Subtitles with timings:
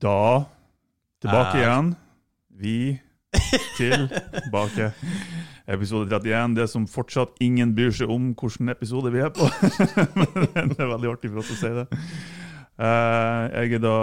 [0.00, 0.44] Da
[1.20, 1.60] tilbake Eh.
[1.60, 1.94] igjen.
[2.60, 3.00] Vi
[3.76, 4.92] tilbake.
[5.70, 6.54] Episode 31.
[6.56, 9.46] Det som fortsatt ingen bryr seg om hvilken episode vi er på.
[10.54, 11.86] Men det er veldig artig for oss å si det.
[12.80, 13.94] Eh, jeg er da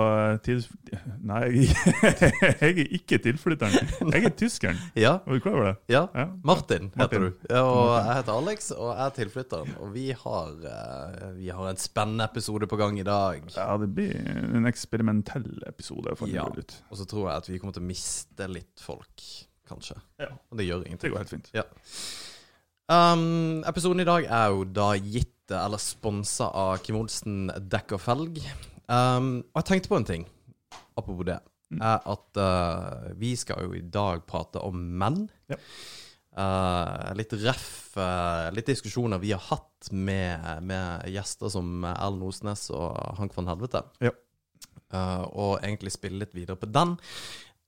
[0.45, 0.59] til...
[1.29, 1.93] Nei, jeg,
[2.61, 3.73] jeg er ikke tilflytteren.
[4.13, 4.77] Jeg er tyskeren.
[5.05, 5.75] Ja, Er du klar over det?
[5.95, 6.03] ja.
[6.13, 6.27] Ja.
[6.45, 7.25] Martin heter Martin.
[7.25, 7.47] du.
[7.49, 9.73] Ja, og jeg heter Alex, og jeg er tilflytteren.
[9.81, 13.41] Og vi har, uh, vi har en spennende episode på gang i dag.
[13.57, 14.13] Ja, det blir
[14.59, 16.13] en eksperimentell episode.
[16.19, 16.45] for Ja.
[16.45, 19.25] Og så tror jeg at vi kommer til å miste litt folk,
[19.67, 19.97] kanskje.
[20.21, 20.29] Ja.
[20.51, 21.09] Og det gjør ingenting.
[21.09, 21.49] Det går helt fint.
[21.57, 21.65] Ja.
[22.87, 28.03] Um, episoden i dag er jo da gitt eller sponsa av Kim Olsen dekk og
[28.03, 28.41] felg.
[28.87, 30.25] Um, og jeg tenkte på en ting,
[30.97, 31.37] apropos det,
[31.77, 35.25] er at uh, vi skal jo i dag prate om menn.
[35.51, 35.59] Ja.
[36.37, 42.67] Uh, litt ref, uh, litt diskusjoner vi har hatt med, med gjester som Erlend Osnes
[42.75, 43.81] og Hank von Helvete.
[44.03, 44.13] Ja.
[44.93, 46.95] Uh, og egentlig spille litt videre på den.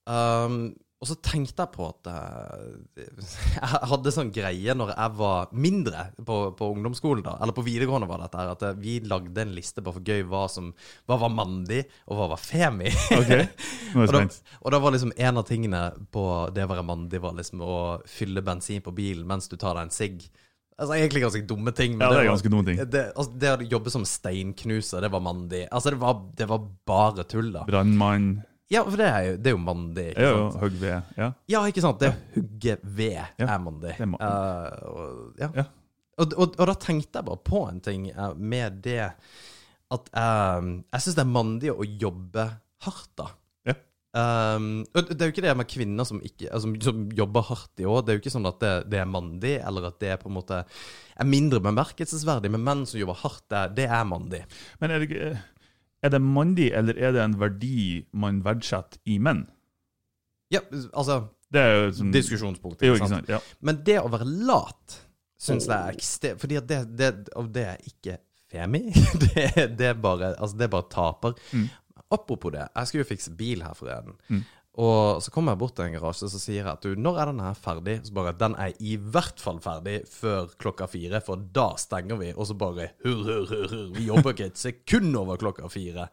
[0.07, 0.61] Um,
[0.99, 3.05] og så tenkte jeg på at eh,
[3.55, 8.09] jeg hadde sånn greie når jeg var mindre på, på ungdomsskolen, da, eller på videregående
[8.09, 10.73] var dette her, at eh, vi lagde en liste bare for gøy hva som
[11.07, 12.91] hva var mandig, og hva var femi.
[13.15, 14.25] Ok, nå jeg og, da,
[14.59, 17.79] og da var liksom en av tingene på det å være mandig, var liksom å
[18.09, 20.27] fylle bensin på bilen mens du tar deg en sigg.
[20.79, 21.95] Altså Egentlig ganske dumme ting.
[21.99, 22.83] Ja, det er ganske dumme ting.
[22.91, 25.65] Det, altså, det å jobbe som steinknuser, det var mandig.
[25.71, 27.65] Altså, det var, det var bare tull, da.
[27.67, 28.31] Brannmann.
[28.69, 30.07] Ja, for det er jo, det er jo mandig.
[30.11, 30.53] Ikke Ja, sant?
[30.53, 31.13] ja, hogg ved.
[31.17, 31.29] Ja.
[31.49, 31.99] Ja, ikke sant?
[32.03, 33.95] Det å hugge ved er mandig.
[33.97, 35.65] det er Uh, og, ja.
[36.19, 39.11] Og, og, og da tenkte jeg bare på en ting uh, med det
[39.89, 42.43] at eh, jeg syns det er mandig å jobbe
[42.85, 43.25] hardt, da.
[43.65, 43.73] Ja.
[44.13, 47.81] Um, og det er jo ikke det med kvinner som, ikke, altså, som jobber hardt
[47.81, 48.03] i år.
[48.05, 50.29] Det er jo ikke sånn at det, det er mandig, eller at det er på
[50.29, 52.51] en måte er mindre bemerkelsesverdig.
[52.53, 54.43] Men menn som jobber hardt, det, det er mandig.
[54.83, 55.33] Men er det, ikke-
[56.03, 59.45] er det mandig, eller er det en verdi man verdsetter i menn?
[60.53, 61.21] Ja, altså
[61.53, 62.81] Det er jo sånn Diskusjonspunkt.
[62.85, 63.27] Jo, ikke sant?
[63.27, 63.29] sant?
[63.29, 63.39] Ja.
[63.65, 64.99] Men det å være lat
[65.39, 67.11] syns jeg er ekstremt Fordi det, det,
[67.53, 68.17] det er ikke
[68.49, 68.87] femi.
[69.23, 71.35] Det, det, er bare, altså det er bare taper.
[71.53, 71.67] Mm.
[72.09, 74.15] Apropos det, jeg skulle jo fikse bil her forleden.
[74.29, 74.39] Mm.
[74.77, 77.31] Og så kommer jeg bort til en garasje og sier jeg at du, når er
[77.31, 77.95] den her ferdig?
[78.05, 82.31] Så bare Den er i hvert fall ferdig før klokka fire, for da stenger vi.
[82.35, 83.87] Og så bare hurr, hurr, hurr, hurr.
[83.97, 86.07] Vi jobber ikke et sekund over klokka fire.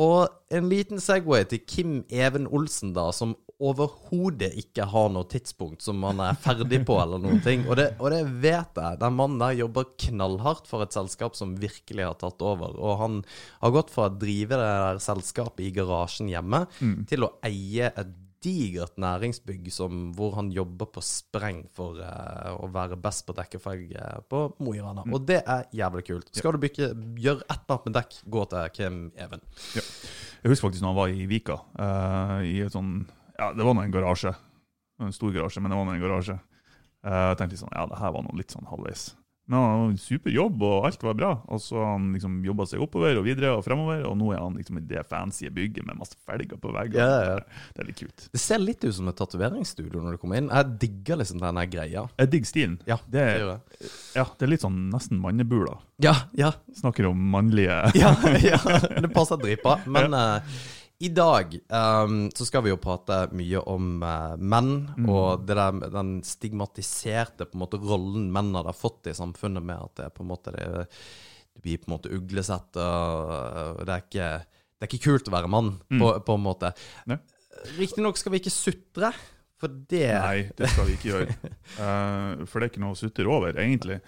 [0.00, 5.84] Og en liten Segway til Kim Even Olsen, da, som overhodet ikke har noe tidspunkt
[5.84, 7.62] som han er ferdig på, eller noen ting.
[7.68, 8.98] Og det, og det vet jeg.
[9.00, 12.74] Den mannen der jobber knallhardt for et selskap som virkelig har tatt over.
[12.74, 13.22] Og han
[13.62, 16.64] har gått fra å drive det der selskapet i garasjen hjemme,
[17.10, 22.68] til å eie et digert næringsbygg som, hvor han jobber på spreng for uh, å
[22.72, 25.06] være best på dekkefag eh, på Mo i Rana.
[25.08, 26.30] Og det er jævlig kult.
[26.36, 26.90] Skal du bygge,
[27.24, 29.44] gjøre et eller annet med dekk, gå til Kim Even.
[29.74, 33.06] Jeg husker faktisk når han var i Vika, Uh, i et sånn
[33.38, 34.34] Ja, det var nå en garasje.
[35.02, 36.38] En stor garasje, men det var nå en garasje.
[37.04, 39.10] Jeg tenkte sånn Ja, det her var noe litt sånn halvveis.
[39.46, 41.30] Men han hadde en super jobb, og alt var bra.
[41.52, 44.54] Og så han liksom jobba seg oppover og videre og fremover, og nå er han
[44.56, 47.04] liksom i det fancy bygget med masse felger på veggene.
[47.04, 47.66] Ja, ja.
[47.76, 48.24] Det er litt kult.
[48.32, 50.48] Det ser litt ut som et tatoveringsstudio når du kommer inn.
[50.48, 52.06] Jeg digger liksom denne greia.
[52.22, 52.78] Jeg digger stilen.
[52.88, 53.90] Ja, Det er, gjør jeg.
[54.16, 55.76] ja, det er litt sånn nesten mannebula.
[56.02, 58.14] Ja, ja, Snakker om mannlige ja,
[58.48, 58.58] ja.
[58.96, 59.76] Det passer dritbra.
[59.86, 60.56] Men eh,
[61.04, 64.72] i dag um, så skal vi jo prate mye om uh, menn,
[65.04, 69.82] og det der, den stigmatiserte på en måte rollen menn har fått i samfunnet, med
[69.84, 70.66] at det på en måte det,
[71.54, 75.36] det blir på en måte uglesett, og det er ikke, det er ikke kult å
[75.36, 76.72] være mann, på, på en måte.
[77.76, 79.12] Riktignok skal vi ikke sutre,
[79.60, 81.38] for det Nei, det skal vi ikke gjøre.
[81.78, 84.00] uh, for det er ikke noe å sutre over, egentlig.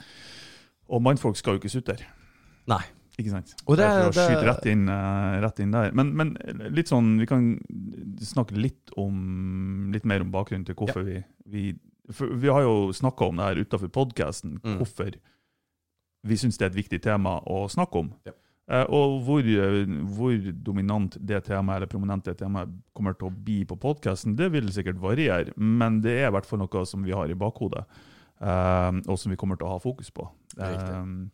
[0.92, 2.00] Og mannfolk skal jo ikke sutre.
[2.70, 2.82] Nei.
[3.18, 3.54] Ikke sant?
[3.66, 5.92] Og det- det, er for å det- skyte rett inn, eh, rett inn der.
[5.92, 6.34] Men, men
[6.74, 7.58] litt sånn, vi kan
[8.20, 11.74] snakke litt, om, litt mer om bakgrunnen til hvorfor vi, vi
[12.12, 14.76] for Vi har jo snakka om det her utafor podkasten, Mm.
[14.78, 15.14] hvorfor
[16.24, 18.12] vi syns det er et viktig tema å snakke om.
[18.26, 18.32] Ja.
[18.68, 19.42] Eh, og hvor,
[20.16, 24.50] hvor dominant det temaet eller prominent det temaet kommer til å bli på podkasten, det
[24.52, 27.84] vil sikkert variere, men det er i hvert fall noe som vi har i bakhodet,
[28.40, 30.28] eh, og som vi kommer til å ha fokus på.
[30.58, 31.30] Riktig.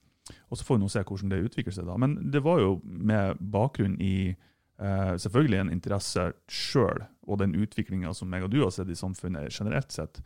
[0.50, 1.88] Og så får vi nå se hvordan det utvikler seg.
[1.88, 1.98] da.
[1.98, 8.14] Men det var jo med bakgrunn i eh, selvfølgelig en interesse sjøl, og den utviklinga
[8.16, 10.22] som jeg og du har sett i samfunnet generelt sett,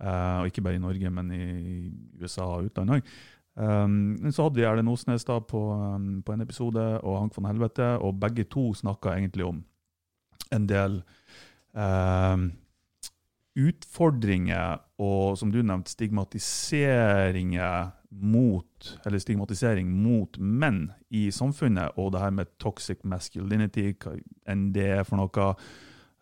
[0.00, 1.42] eh, og ikke bare i Norge, men i
[2.20, 3.18] USA og utlandet òg.
[3.58, 7.48] Um, så hadde vi Erlend Osnes da på, um, på en episode, og Hank von
[7.48, 9.64] Helvete, og begge to snakka egentlig om
[10.54, 11.02] en del
[11.74, 12.52] um,
[13.58, 22.22] utfordringer og, som du nevnte, stigmatiseringer mot, eller stigmatisering mot menn i samfunnet, og det
[22.22, 24.14] her med toxic masculinity, hva
[24.48, 25.50] enn det er for noe.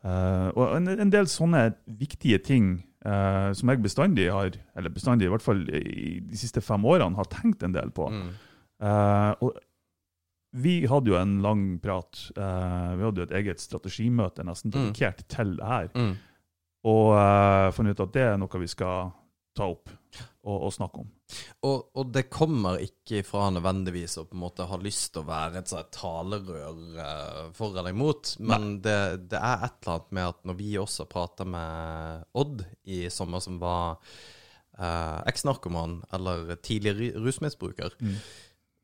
[0.07, 1.69] Uh, og en, en del sånne
[1.99, 2.73] viktige ting
[3.07, 7.17] uh, som jeg bestandig har, eller bestandig i hvert fall i de siste fem årene,
[7.19, 8.09] har tenkt en del på.
[8.11, 8.29] Mm.
[8.83, 9.57] Uh, og
[10.57, 12.31] vi hadde jo en lang prat.
[12.33, 14.93] vi hadde jo et eget strategimøte nesten Mm.
[15.29, 15.89] til det her.
[15.95, 16.15] Mm.
[16.87, 19.11] Og uh, funnet ut at det er noe vi skal
[19.57, 19.91] ta opp
[20.47, 21.11] og, og snakke om.
[21.67, 25.29] Og, og det kommer ikke fra nødvendigvis å på en måte ha lyst til å
[25.29, 28.99] være et sånt talerør eh, for eller imot, men det,
[29.33, 32.65] det er et eller annet med at når vi også prater med Odd
[32.95, 33.99] i sommer, som var
[34.79, 38.21] eh, eks-narkoman eller tidligere rusmisbruker, rusmisbruker,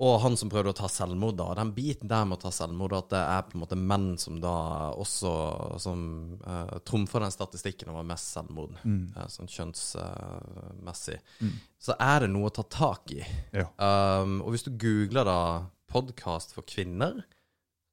[0.02, 1.52] og han som prøvde å ta selvmord, da.
[1.54, 4.40] Den biten der med å ta selvmord, at det er på en måte menn som
[4.42, 4.54] da
[4.98, 5.34] også
[5.82, 6.00] som
[6.42, 11.20] uh, trumfer den statistikken over mest selvmord, eh, sånn kjønnsmessig,
[11.78, 13.20] så er det noe å ta tak i.
[13.54, 13.68] Ja.
[13.78, 15.38] Um, og hvis du googler da
[15.92, 17.22] podkast for kvinner,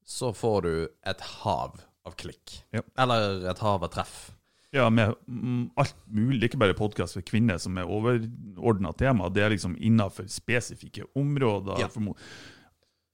[0.01, 0.73] så får du
[1.05, 1.77] et hav
[2.09, 2.63] av klikk.
[2.73, 2.81] Ja.
[2.97, 4.31] Eller et hav av treff.
[4.71, 6.43] Ja, med mm, alt mulig.
[6.45, 9.31] Ikke bare podkast for kvinner som er overordna tema.
[9.33, 11.81] Det er liksom innafor spesifikke områder.
[11.81, 11.89] Ja.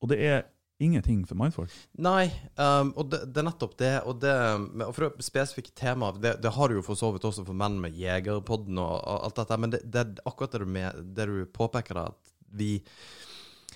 [0.01, 0.43] Og det er
[0.83, 1.71] ingenting for mindfolk.
[2.03, 2.27] Nei,
[2.59, 3.93] um, og det, det er nettopp det.
[4.03, 4.35] Og det
[4.83, 7.79] og for spesifikke temaet, det, det har du jo for så vidt også for menn
[7.83, 11.37] med Jegerpodden og, og alt dette, men det, er akkurat det du, med, det du
[11.55, 12.77] påpeker, at vi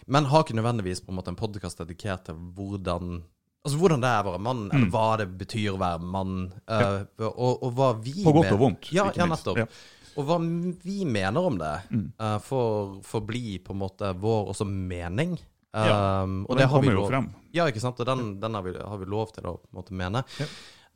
[0.10, 3.20] Menn har ikke nødvendigvis på en måte en podkast dedikert til hvordan
[3.66, 6.36] Altså hvordan det er å være mann, eller hva det betyr å være mann.
[6.72, 9.44] uh, og, og hva vi På godt og vondt, Ja, ikke minst.
[9.46, 9.58] nettopp.
[9.58, 9.66] Ja.
[9.68, 10.14] Mm.
[10.20, 10.38] Og hva
[10.84, 11.74] vi mener om det,
[12.20, 15.36] uh, får, får bli på en måte vår også mening.
[15.76, 17.28] Ja, og, Og den har kommer jo lov- frem.
[17.54, 18.00] ja, ikke sant?
[18.02, 20.24] Og den, den har, vi, har vi lov til å på en måte mene.
[20.40, 20.48] Ja.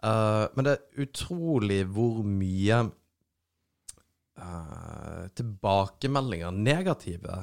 [0.04, 2.80] Uh, men det er utrolig hvor mye
[4.40, 7.38] uh, tilbakemeldinger, negative,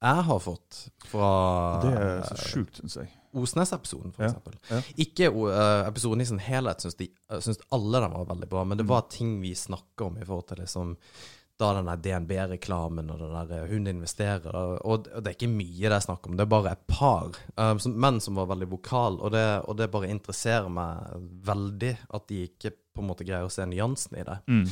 [0.00, 1.30] jeg har fått fra
[1.84, 3.10] Det er så sjukt, syns jeg.
[3.34, 4.24] Osnes-episoden, for
[4.70, 4.80] Ja.
[4.96, 8.64] Ikke uh, episoden i sin helhet, syns, de, eh, syns alle de var veldig bra,
[8.64, 8.88] men det Mm.
[8.94, 10.96] var ting vi snakka om i forhold til liksom
[11.60, 15.92] da den DNB-reklamen og den der eh, hun investerer, og det er ikke mye det
[15.92, 17.28] er snakk om, det er bare et par
[17.58, 21.12] um, som, menn som var veldig vokal, og det, og det bare interesserer meg
[21.44, 24.38] veldig at de ikke på en måte greier å se nyansen i det.
[24.48, 24.64] Mm.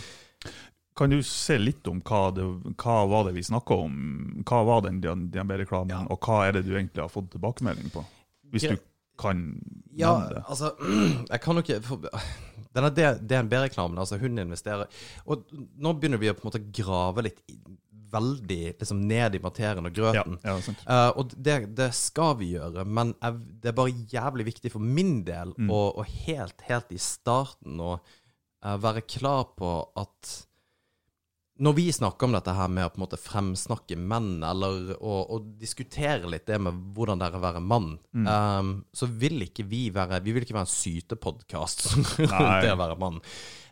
[0.96, 2.42] Kan du se litt om hva, det,
[2.80, 4.42] hva var det vi snakka om?
[4.48, 6.06] Hva var den DNB-reklamen, Ja.
[6.10, 8.02] og hva er det du egentlig har fått tilbakemelding på?
[8.52, 8.76] Hvis du
[9.18, 9.40] kan
[9.98, 10.44] Ja, nevne det.
[10.48, 10.72] altså
[11.32, 12.06] Jeg kan jo ikke for,
[12.76, 14.86] Denne DNB-reklamen, altså hun investerer
[15.26, 15.46] Og
[15.80, 17.42] nå begynner vi å på en måte grave litt
[18.08, 20.38] veldig liksom ned i materien og grøten.
[20.40, 20.78] ja, sant.
[20.88, 24.80] uh, og det, det skal vi gjøre, men jeg, det er bare jævlig viktig for
[24.80, 25.68] min del Mm.
[25.76, 30.47] å helt, helt i starten å uh, være klar på at
[31.58, 35.14] når vi snakker om dette her med å på en måte fremsnakke menn, eller å,
[35.34, 38.26] å diskutere litt det med hvordan det er å være mann, Mm.
[38.30, 42.16] um, så vil ikke vi være Vi vil ikke være en sytepodkast rundt
[42.62, 43.18] det å være mann.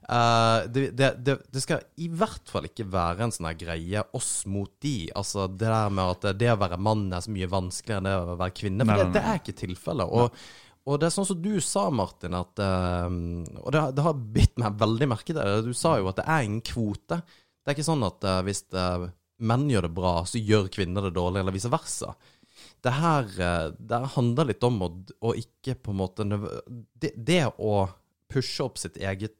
[0.06, 4.02] Uh, det, det, det, det skal i hvert fall ikke være en sånn her greie
[4.14, 5.08] oss mot de.
[5.18, 8.14] Altså det der med at det å være mann er så mye vanskeligere enn det
[8.34, 8.86] å være kvinne.
[8.86, 10.06] For det, er ikke tilfellet.
[10.14, 10.46] Og,
[10.86, 13.08] og det er sånn som du sa, Martin, at eh,
[13.64, 15.64] Og det, har- det har bitt meg veldig merke til det.
[15.66, 17.18] Du sa jo at det er ingen kvote.
[17.66, 19.08] Det er ikke sånn at uh, hvis uh,
[19.42, 22.14] menn gjør det bra, så gjør kvinner det dårlig, eller vice versa.
[22.80, 24.88] Det her eh, det her handler litt om å,
[25.28, 27.82] å ikke på en måte det, det å
[28.32, 29.36] pushe opp sitt eget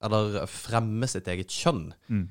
[0.00, 1.90] Eller fremme sitt eget kjønn.
[2.08, 2.22] Mm.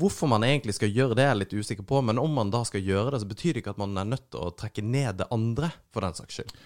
[0.00, 2.64] Hvorfor man egentlig skal gjøre det, er jeg litt usikker på, men om man da
[2.66, 5.20] skal gjøre det, så betyr det ikke at man er nødt til å trekke ned
[5.20, 6.56] det andre, for den saks skyld.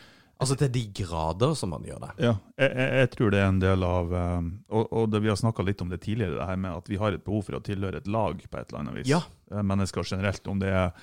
[0.40, 2.10] Altså til de grader som man gjør det.
[2.24, 5.28] Ja, jeg, jeg, jeg tror det er en del av um, Og, og det, vi
[5.28, 7.58] har snakka litt om det tidligere, det her med at vi har et behov for
[7.58, 9.10] å tilhøre et lag på et eller annet vis.
[9.10, 9.20] Ja.
[9.52, 10.48] Eh, Mennesker generelt.
[10.48, 10.94] Om det er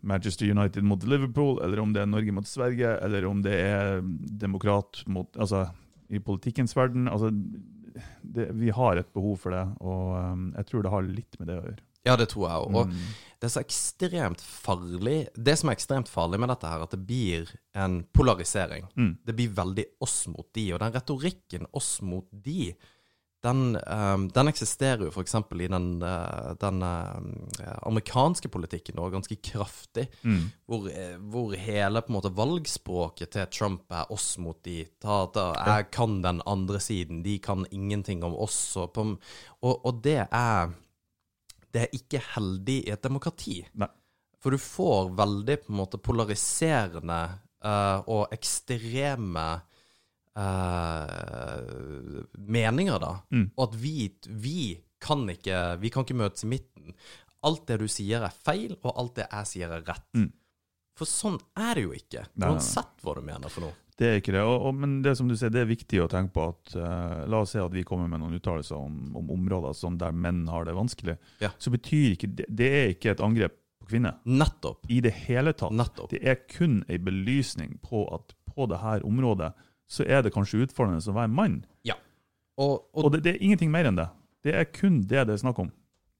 [0.00, 4.00] Manchester United mot Liverpool, eller om det er Norge mot Sverige, eller om det er
[4.40, 5.66] demokrat mot Altså
[6.10, 7.04] i politikkens verden.
[7.12, 7.28] Altså,
[8.22, 11.52] det, vi har et behov for det, og um, jeg tror det har litt med
[11.52, 11.84] det å gjøre.
[12.06, 12.74] Ja, det tror jeg òg.
[12.74, 13.00] Og Mm.
[13.40, 17.06] det er så ekstremt farlig Det som er ekstremt farlig med dette, her, at det
[17.06, 18.88] blir en polarisering.
[18.96, 19.18] Mm.
[19.26, 22.74] Det blir veldig oss mot de, og den retorikken oss mot de,
[23.42, 25.34] den, um, den eksisterer jo f.eks.
[25.34, 30.08] i den, uh, den uh, amerikanske politikken òg, ganske kraftig.
[30.22, 30.50] Mm.
[30.68, 34.84] Hvor, eh, hvor hele på en måte valgspråket til Trump er oss mot de.
[35.00, 38.76] Ta, ta, jeg kan den andre siden, de kan ingenting om oss.
[38.76, 39.06] Og, på,
[39.62, 40.74] og, og det er
[41.70, 43.60] Det er ikke heldig i et demokrati.
[43.80, 43.88] Nei.
[44.40, 47.20] For du får veldig på en måte polariserende
[47.64, 49.46] uh, og ekstreme
[50.40, 51.58] uh,
[52.40, 53.12] meninger, da.
[53.34, 53.50] Mm.
[53.56, 53.96] Og at vi,
[54.28, 54.62] vi
[55.00, 56.94] kan ikke Vi kan ikke møtes i midten.
[57.42, 60.08] alt det du sier er feil, og alt det jeg sier er rett.
[60.12, 60.28] Mm.
[60.98, 63.76] For sånn er det jo ikke, uansett hva du mener for noe.
[64.00, 64.42] Det er ikke det.
[64.48, 67.24] Og, og, men det som du sier, det er viktig å tenke på at uh,
[67.28, 70.46] La oss si at vi kommer med noen uttalelser om, om områder sånn der menn
[70.48, 71.18] har det vanskelig.
[71.44, 71.52] Ja.
[71.60, 74.88] Så betyr ikke det Det er ikke et angrep på kvinner Nettopp.
[74.88, 75.74] i det hele tatt.
[75.76, 76.08] Nettopp.
[76.14, 79.52] Det er kun en belysning på at på det her området
[79.90, 81.60] så er det kanskje utfordrende å være mann.
[82.60, 84.08] Og, og, Og det, det er ingenting mer enn det.
[84.44, 85.70] Det er kun det det er snakk om.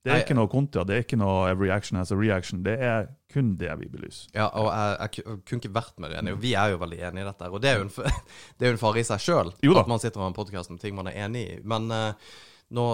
[0.00, 2.62] Det er ikke noe kontra, det er ikke noe every action has a reaction.
[2.64, 4.30] Det er kun det vi belyser.
[4.33, 6.38] ja, og jeg, jeg, kunne ikke vært mer enig.
[6.40, 7.50] Vi er jo veldig enige i dette.
[7.50, 7.92] Og det er jo en,
[8.61, 10.97] er jo en fare i seg sjøl at man sitter har en podkast om ting
[10.97, 11.59] man er enig i.
[11.69, 12.33] Men uh,
[12.73, 12.87] nå,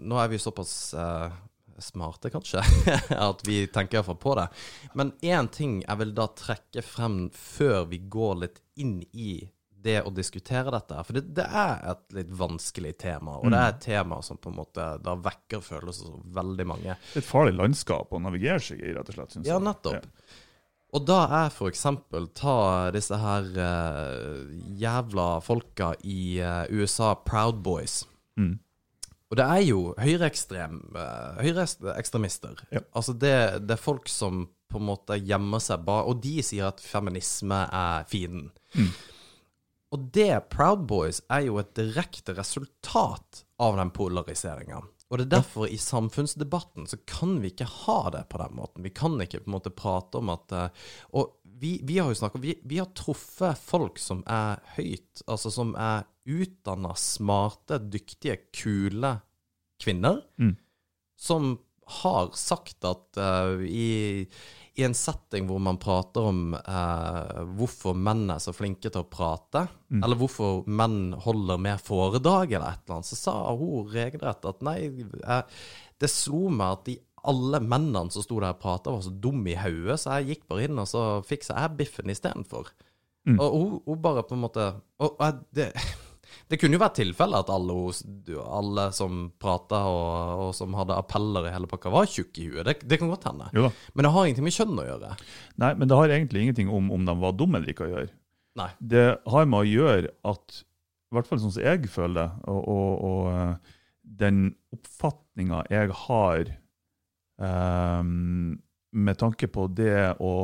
[0.00, 1.30] nå er vi såpass uh,
[1.80, 2.64] smarte, kanskje,
[3.30, 4.48] at vi tenker iallfall på det.
[4.98, 9.38] Men én ting jeg vil da trekke frem før vi går litt inn i
[9.82, 11.04] det å diskutere dette.
[11.06, 14.48] For det, det er et litt vanskelig tema, og det er et tema som på
[14.52, 16.92] en måte da vekker følelser hos veldig mange.
[17.16, 19.32] Et farlig landskap å navigere seg i, rett og slett.
[19.36, 20.04] Synes Ja, nettopp.
[20.90, 24.38] Og da er eksempel ta disse her uh,
[24.78, 28.06] jævla folka i uh, USA, Proud Boys.
[28.40, 28.58] Mm.
[29.30, 32.56] Og det er jo høyreekstremister.
[32.58, 32.66] uh.
[32.74, 32.80] Ja.
[32.90, 36.70] Altså det, det er folk som på en måte gjemmer seg bak Og de sier
[36.70, 38.50] at feminisme er fienden.
[38.74, 38.90] Mm.
[39.90, 44.82] Og det, Proud Boys, er jo et direkte resultat av den polariseringa.
[45.10, 48.84] Og det er derfor i samfunnsdebatten så kan vi ikke ha det på den måten.
[48.86, 50.68] Vi kan ikke på en måte prate om at eh,
[51.18, 55.50] Og vi, vi har jo snakket vi, vi har truffet folk som er høyt, altså
[55.52, 59.16] som er utdanna, smarte, dyktige, kule
[59.82, 60.54] kvinner, Mm.
[61.18, 61.58] som
[61.90, 64.28] har sagt at uh, i,
[64.80, 69.08] i en setting hvor man prater om eh, hvorfor menn er så flinke til å
[69.10, 70.04] prate, Mm.
[70.06, 74.60] eller hvorfor menn holder mer foredrag eller et eller annet, så sa hun regelrett at
[74.62, 74.76] nei,
[75.26, 75.42] eh,
[75.98, 76.94] det slo meg at de
[77.26, 80.46] alle mennene som sto der og prata, var så dumme i hodet, så jeg gikk
[80.48, 82.70] bare inn og så fiksa jeg biffen istedenfor.
[83.28, 83.36] Mm.
[83.42, 84.62] Og hun, hun bare på en måte
[84.98, 85.66] Og, og jeg- det,
[86.50, 87.76] det kunne jo vært tilfelle at alle,
[88.44, 92.64] alle som prata og, og som hadde appeller i hele pakka, var tjukke i huet.
[92.68, 93.50] Det, det kan godt hende.
[93.94, 95.12] Men det har ingenting med kjønn å gjøre.
[95.62, 98.12] Nei, men det har egentlig ingenting om om de var dumme eller ikke å gjøre.
[98.58, 98.70] Nei.
[98.78, 100.62] Det har med å gjøre at,
[101.10, 103.76] i hvert fall sånn som jeg føler det, og, og, og eh,
[104.20, 104.42] den
[104.74, 106.50] oppfatninga jeg har
[107.38, 108.58] um,
[108.90, 110.34] med tanke på det å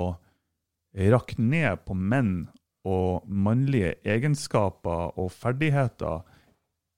[0.96, 2.46] rakke ned på menn
[2.86, 6.22] og mannlige egenskaper og ferdigheter,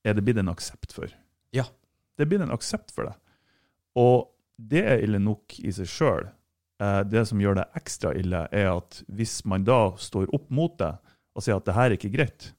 [0.05, 1.09] er det blitt en aksept for.
[1.57, 1.65] Ja.
[2.17, 3.15] Det er blitt en aksept for det.
[3.99, 4.29] Og
[4.59, 6.29] det er ille nok i seg sjøl.
[6.83, 10.77] Eh, det som gjør det ekstra ille, er at hvis man da står opp mot
[10.79, 10.93] det
[11.39, 12.51] og sier at det her er ikke greit,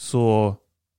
[0.00, 0.24] så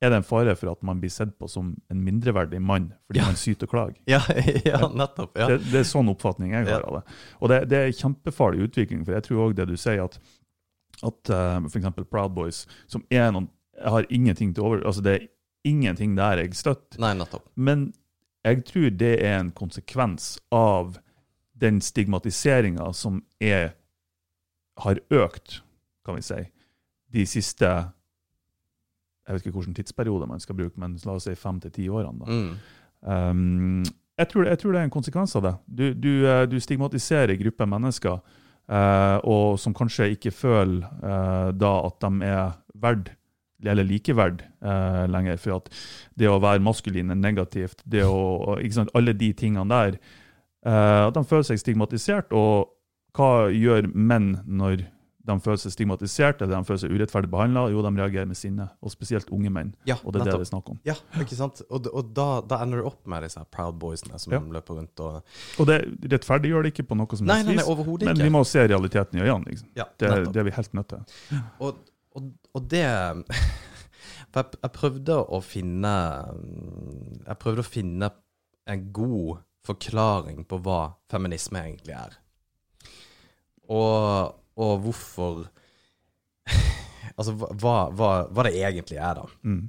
[0.02, 3.20] er det en fare for at man blir sett på som en mindreverdig mann fordi
[3.22, 3.26] Ja.
[3.30, 4.00] man syter og klager.
[4.10, 4.22] Ja,
[4.66, 5.36] ja nettopp.
[5.38, 5.48] Ja.
[5.52, 7.04] Det, det er sånn oppfatning jeg har av det.
[7.42, 10.18] Og det, det er kjempefarlig utvikling, for jeg tror òg det du sier, at,
[11.04, 11.88] at uh, f.eks.
[12.10, 13.50] Proud Boys, som er noen
[13.82, 14.84] Jeg har ingenting til over...
[14.86, 15.28] Altså, det er
[15.66, 17.00] ingenting der jeg støtter.
[17.02, 17.48] Nei, nettopp.
[17.56, 17.94] Men
[18.46, 20.98] jeg tror det er en konsekvens av
[21.62, 23.74] den stigmatiseringa som er,
[24.82, 25.62] har økt,
[26.06, 26.44] kan vi si,
[27.14, 31.60] de siste Jeg vet ikke hvilken tidsperiode man skal bruke, men la oss si fem
[31.62, 32.20] til ti årene.
[32.20, 32.26] da.
[32.26, 32.54] Mm.
[33.02, 33.84] Um,
[34.18, 35.54] jeg, tror, jeg tror det er en konsekvens av det.
[35.66, 38.41] Du, du, eh, du stigmatiserer grupper mennesker eh,
[39.28, 43.12] og som kanskje ikke føler eh, da at de er verd
[43.62, 45.38] eller likeverd eh, lenger.
[45.42, 45.70] For at
[46.18, 47.84] det å være maskulin er negativt.
[47.86, 50.00] Det å, sant, alle de tingene der.
[50.66, 52.34] eh, at de føler seg stigmatisert.
[52.34, 52.72] Og
[53.18, 54.88] hva gjør menn når
[55.28, 57.68] de føler seg stigmatisert eller de føler seg urettferdig behandla?
[57.70, 58.66] Jo, de reagerer med sinne.
[58.82, 59.74] Og spesielt unge menn.
[59.86, 60.40] Ja, Og det er nettopp.
[60.42, 60.80] det er snakk om.
[60.88, 61.62] Ja, ikke sant?
[61.70, 64.40] Og, og da, da ender du opp med disse Proud Boysene som Ja.
[64.40, 65.22] løper rundt og
[65.62, 65.78] Og det
[66.16, 68.06] rettferdiggjør det ikke på noe som Nei, vis, nei, nei vis.
[68.10, 69.46] Men vi må se realiteten i øynene.
[69.52, 69.70] Liksom.
[69.78, 71.06] Ja, Det, det er vi helt nødt til.
[71.60, 71.78] Og,
[72.16, 72.86] og, og det
[74.32, 75.92] For jeg prøvde å finne
[77.28, 78.10] Jeg prøvde å finne
[78.72, 82.14] en god forklaring på hva feminisme egentlig er.
[83.70, 85.46] Og, og hvorfor
[87.18, 89.26] Altså hva, hva, hva det egentlig er, da.
[89.44, 89.66] Mm.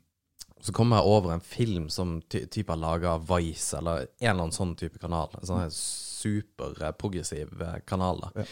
[0.63, 4.45] Så kommer jeg over en film som ty type har laga Vice, eller en eller
[4.45, 5.33] annen sånn type kanal.
[5.41, 8.23] En sånn superprogressiv eh, kanal.
[8.23, 8.45] da.
[8.45, 8.47] Ja.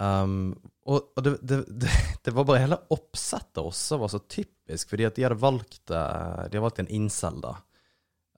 [0.00, 0.54] Um,
[0.88, 1.92] og og det, det, det,
[2.24, 6.46] det var bare hele oppsettet også var så typisk, fordi at de hadde valgt, eh,
[6.48, 7.54] de hadde valgt en incel, da.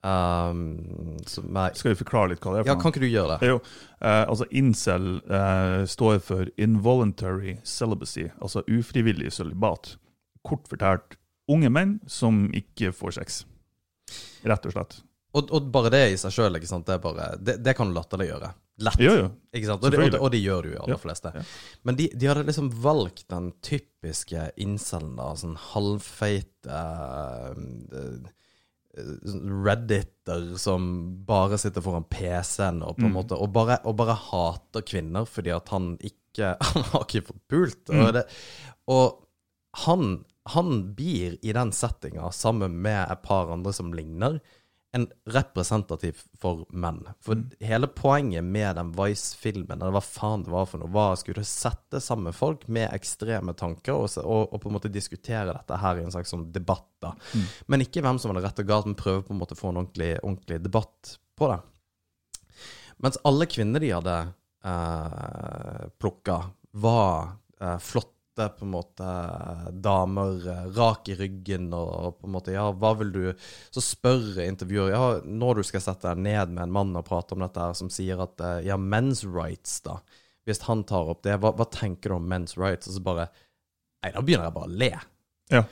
[0.03, 1.15] Um,
[1.55, 3.51] er, Skal vi forklare litt hva det er For ja, kan ikke du gjøre Det
[3.53, 3.59] jo,
[4.03, 9.93] eh, altså Incel eh, står for involuntary celibacy, altså ufrivillig sølibat.
[10.43, 11.15] Kort fortalt
[11.47, 13.39] unge menn som ikke får sex.
[14.43, 14.99] Rett og slett.
[15.39, 16.99] Og, og bare det i seg sjøl, det,
[17.39, 18.51] det, det kan du latterliggjøre.
[18.83, 18.99] Lett.
[19.01, 19.25] Jo, jo.
[19.29, 21.31] Og, det, og, og det gjør du jo, aller Ja, fleste.
[21.35, 21.43] ja.
[21.85, 25.31] Men de, de hadde liksom valgt den typiske incelen, da.
[25.37, 26.79] Sånn halvfeite
[27.93, 28.31] eh,
[29.65, 30.83] Redditer som
[31.25, 33.15] bare sitter foran PC-en og på en Mm.
[33.17, 36.13] måte og bare, og bare hater kvinner fordi at han ikke
[36.73, 37.89] Han har ikke fått pult.
[37.89, 37.99] Mm.
[38.05, 38.23] Og, det,
[38.89, 39.19] og
[39.85, 44.39] han, han blir i den settinga sammen med et par andre som ligner,
[44.93, 47.01] en representativ for menn.
[47.25, 47.49] For Mm.
[47.65, 51.43] hele poenget med den Vice-filmen, eller hva faen det var for noe, var å skulle
[51.43, 55.97] sette sammen folk med ekstreme tanker og, og, og på en måte diskutere dette her
[55.97, 56.85] i en slags sånn debatt.
[57.01, 57.15] da.
[57.33, 57.47] Mm.
[57.67, 59.73] Men ikke hvem som hadde rett og galt, men prøve på en måte å få
[59.73, 61.59] en ordentlig, ordentlig debatt på det.
[63.01, 64.17] Mens alle kvinner de hadde
[64.63, 66.37] eh, plukka,
[66.71, 67.77] var eh,
[68.33, 72.93] flotte på en måte damer, eh, rak i ryggen og, på en måte Ja, hva
[72.97, 73.33] vil du
[73.71, 77.33] Så spør intervjuer Ja, når du skal sette deg ned med en mann og prate
[77.33, 80.01] om dette her, som sier at eh, Ja, men's rights, da.
[80.45, 82.87] Hvis han tar opp det, hva, hva tenker du om men's rights?
[82.87, 83.29] Og så bare
[84.03, 84.93] Nei, da begynner jeg bare å le.
[85.53, 85.63] Ja.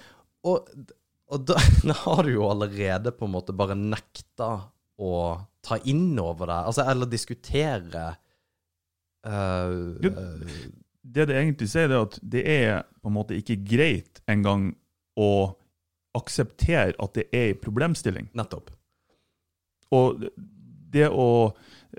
[0.48, 0.70] Og,
[1.28, 1.58] og da,
[1.90, 4.54] da har du jo allerede på en måte bare nekta
[5.02, 5.16] å
[5.62, 8.12] ta inn over det, altså, eller diskutere
[9.22, 10.10] Uh, Jo.
[11.04, 14.72] Det det egentlig sier, det er at det er på en måte ikke greit engang
[15.18, 15.30] å
[16.18, 18.30] akseptere at det er en problemstilling.
[18.38, 18.70] Nettopp.
[19.92, 20.28] Og
[20.92, 21.28] det å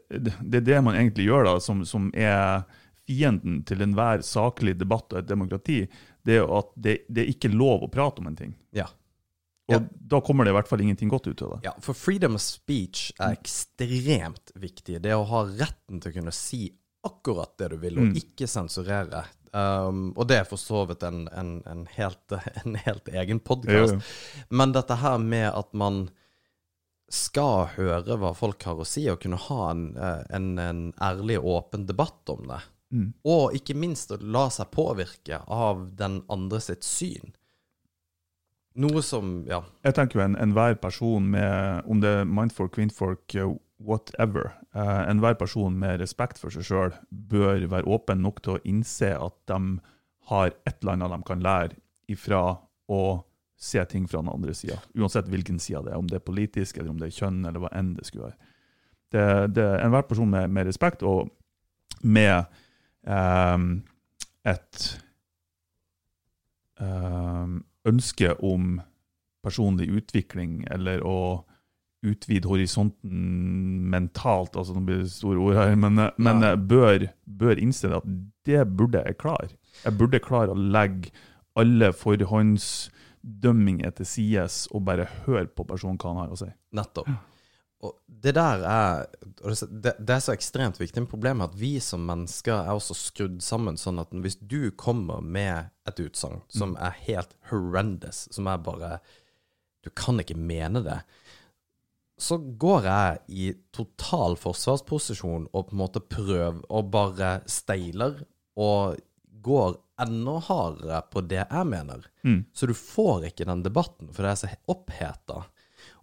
[0.08, 2.62] Det er det man egentlig gjør, da, som, som er
[3.04, 5.82] fienden til enhver saklig debatt og et demokrati,
[6.24, 8.54] det er at det, det er ikke lov å prate om en ting.
[8.72, 8.86] Ja.
[9.68, 9.80] Og Ja.
[10.14, 11.60] da kommer det i hvert fall ingenting godt ut av det.
[11.66, 15.00] Ja, for freedom of speech er ekstremt viktig.
[15.02, 16.70] Det å ha retten til å kunne si
[17.04, 18.16] akkurat det du vil, og Mm.
[18.16, 19.24] ikke sensurere.
[19.52, 22.32] Um, og det er for så vidt en, en, en, helt,
[22.64, 24.00] en helt egen podkast.
[24.50, 26.08] Men dette her med at man
[27.12, 31.36] skal høre hva folk har å si, og kunne ha en, eh, en, en ærlig
[31.42, 32.60] og åpen debatt om det.
[32.92, 33.10] Mm.
[33.28, 37.34] Og ikke minst å la seg påvirke av den andre sitt syn.
[38.80, 39.62] Noe som Ja.
[39.84, 43.52] Jeg tenker jo en- enhver person med, om det er mindfolk, kvinnfolk, eh,
[43.86, 48.62] whatever, eh, enhver person med respekt for seg sjøl bør være åpen nok til å
[48.68, 49.60] innse at de
[50.30, 51.78] har et eller annet de kan lære
[52.12, 52.42] ifra
[52.92, 53.02] å
[53.62, 54.80] se ting fra den andre sida.
[54.98, 57.62] Uansett hvilken side det er, om det er politisk, eller om det er kjønn, eller
[57.62, 58.50] hva enn det skulle være.
[59.12, 61.30] Det, det er enhver person med, med respekt og
[62.02, 62.48] med
[63.06, 63.68] ehm,
[64.48, 64.86] et
[66.82, 68.80] ehm, ønske om
[69.46, 71.18] personlig utvikling, eller å
[72.02, 76.48] utvide horisonten mentalt, altså det blir store ord her, men, men Nei.
[76.48, 77.06] jeg bør,
[77.42, 78.08] bør innse at
[78.48, 79.52] det burde jeg klare.
[79.84, 81.12] Jeg burde klare å legge
[81.58, 86.50] alle forhåndsdømminger til sides og bare høre på personen hva han har å si.
[86.74, 87.10] Nettopp.
[87.82, 89.06] Og det der er
[89.42, 91.02] det, det det er så ekstremt viktig.
[91.02, 94.70] Men problemet er at vi som mennesker er også skrudd sammen sånn at hvis du
[94.78, 99.00] kommer med et utsagn som er helt horrendous, som er bare
[99.82, 101.00] Du kan ikke mene det.
[102.20, 108.20] Så går jeg i total forsvarsposisjon og på en måte prøver og bare steiler
[108.60, 109.00] og
[109.42, 112.04] går enda hardere på det jeg mener.
[112.22, 112.44] Mm.
[112.54, 115.42] Så du får ikke den debatten, for det er så oppheta.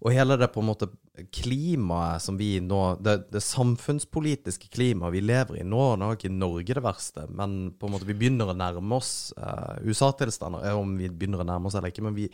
[0.03, 0.89] Og hele det på en måte
[1.35, 6.31] klimaet som vi nå Det, det samfunnspolitiske klimaet vi lever i nå Nå er ikke
[6.31, 10.67] Norge det verste, men på en måte vi begynner å nærme oss eh, USA-tilstander.
[10.79, 12.29] Om vi begynner å nærme oss eller ikke, men vi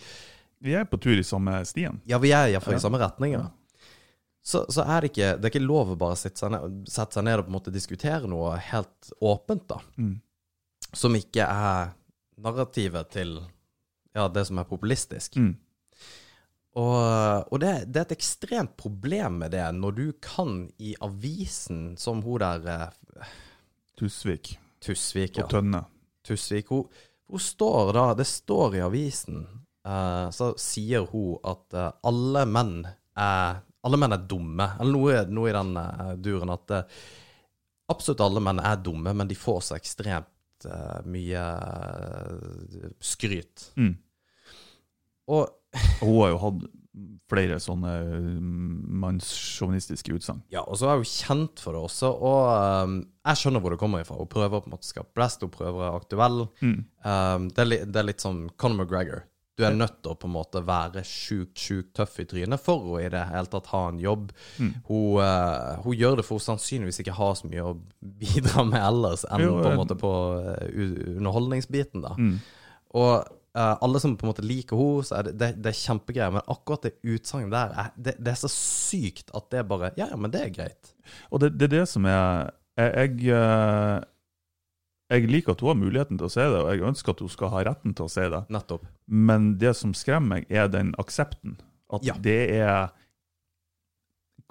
[0.65, 1.99] Vi er på tur i samme stien.
[2.09, 3.35] Ja, vi er iallfall i samme retning.
[3.35, 3.49] Ja.
[4.45, 7.17] Så, så er det ikke Det er ikke lov å bare sette seg ned, sette
[7.17, 9.79] seg ned og på en måte diskutere noe helt åpent, da.
[9.97, 10.19] Mm.
[10.93, 11.95] Som ikke er
[12.45, 13.39] narrativet til
[14.15, 15.39] ja, det som er populistisk.
[15.41, 15.55] Mm.
[16.75, 21.95] Og, og det, det er et ekstremt problem med det, når du kan i avisen,
[21.99, 23.36] som hun der eh,
[23.95, 25.45] Tusvik Tusvik, ja.
[25.45, 25.86] og Tønne.
[26.25, 26.89] Tusvik, hun,
[27.31, 29.45] hun står da Det står i avisen,
[29.88, 32.75] uh, så sier hun at uh, alle menn
[33.15, 37.04] er alle menn er dumme, eller noe, noe i den uh, duren at uh,
[37.91, 41.43] absolutt alle menn er dumme, men de får så ekstremt eh, mye
[43.04, 43.67] skryt.
[43.78, 43.93] Mm.
[45.36, 45.45] Og
[46.02, 46.65] hun har jo hatt
[47.30, 47.93] flere sånne
[48.39, 50.43] mm, mannssjåvinistiske utsagn.
[50.54, 53.80] Ja, og så er hun kjent for det også, og um, jeg skjønner hvor det
[53.82, 54.19] kommer ifra.
[54.19, 56.43] Hun prøver på en måte å skape blest, hun prøver å være aktuell.
[56.62, 56.78] Mm.
[57.04, 59.26] Um, det, er litt, det er litt sånn Conor McGregor.
[59.56, 62.96] Du er nødt til å på en måte være sjukt, sjukt tøff i trynet for
[62.96, 64.34] å i det hele tatt ha en jobb.
[64.60, 64.74] Mm.
[64.89, 67.78] Hun, uh, hun gjør det for hun sannsynligvis ikke har så mye å
[68.26, 70.60] bidra med ellers enn Jo, på en eh, måte på uh,
[71.15, 72.12] underholdningsbiten, da.
[72.20, 72.36] Mm.
[73.00, 73.13] Og
[73.56, 76.36] uh, alle som på en måte liker henne, så er det, det, det er kjempegreier.
[76.36, 80.10] Men akkurat det utsagnet der, er, det, det er så sykt at det bare Ja,
[80.12, 80.91] ja, men det er greit.
[81.32, 84.04] Og det, det er det som er Jeg, jeg, eh,
[85.12, 87.30] jeg liker at hun har muligheten til å se det, og jeg ønsker at hun
[87.30, 88.44] skal ha retten til å se det.
[88.50, 88.86] Nettopp.
[89.08, 91.60] Men det som skremmer meg, er den aksepten.
[91.94, 92.15] At Ja.
[92.18, 92.89] det er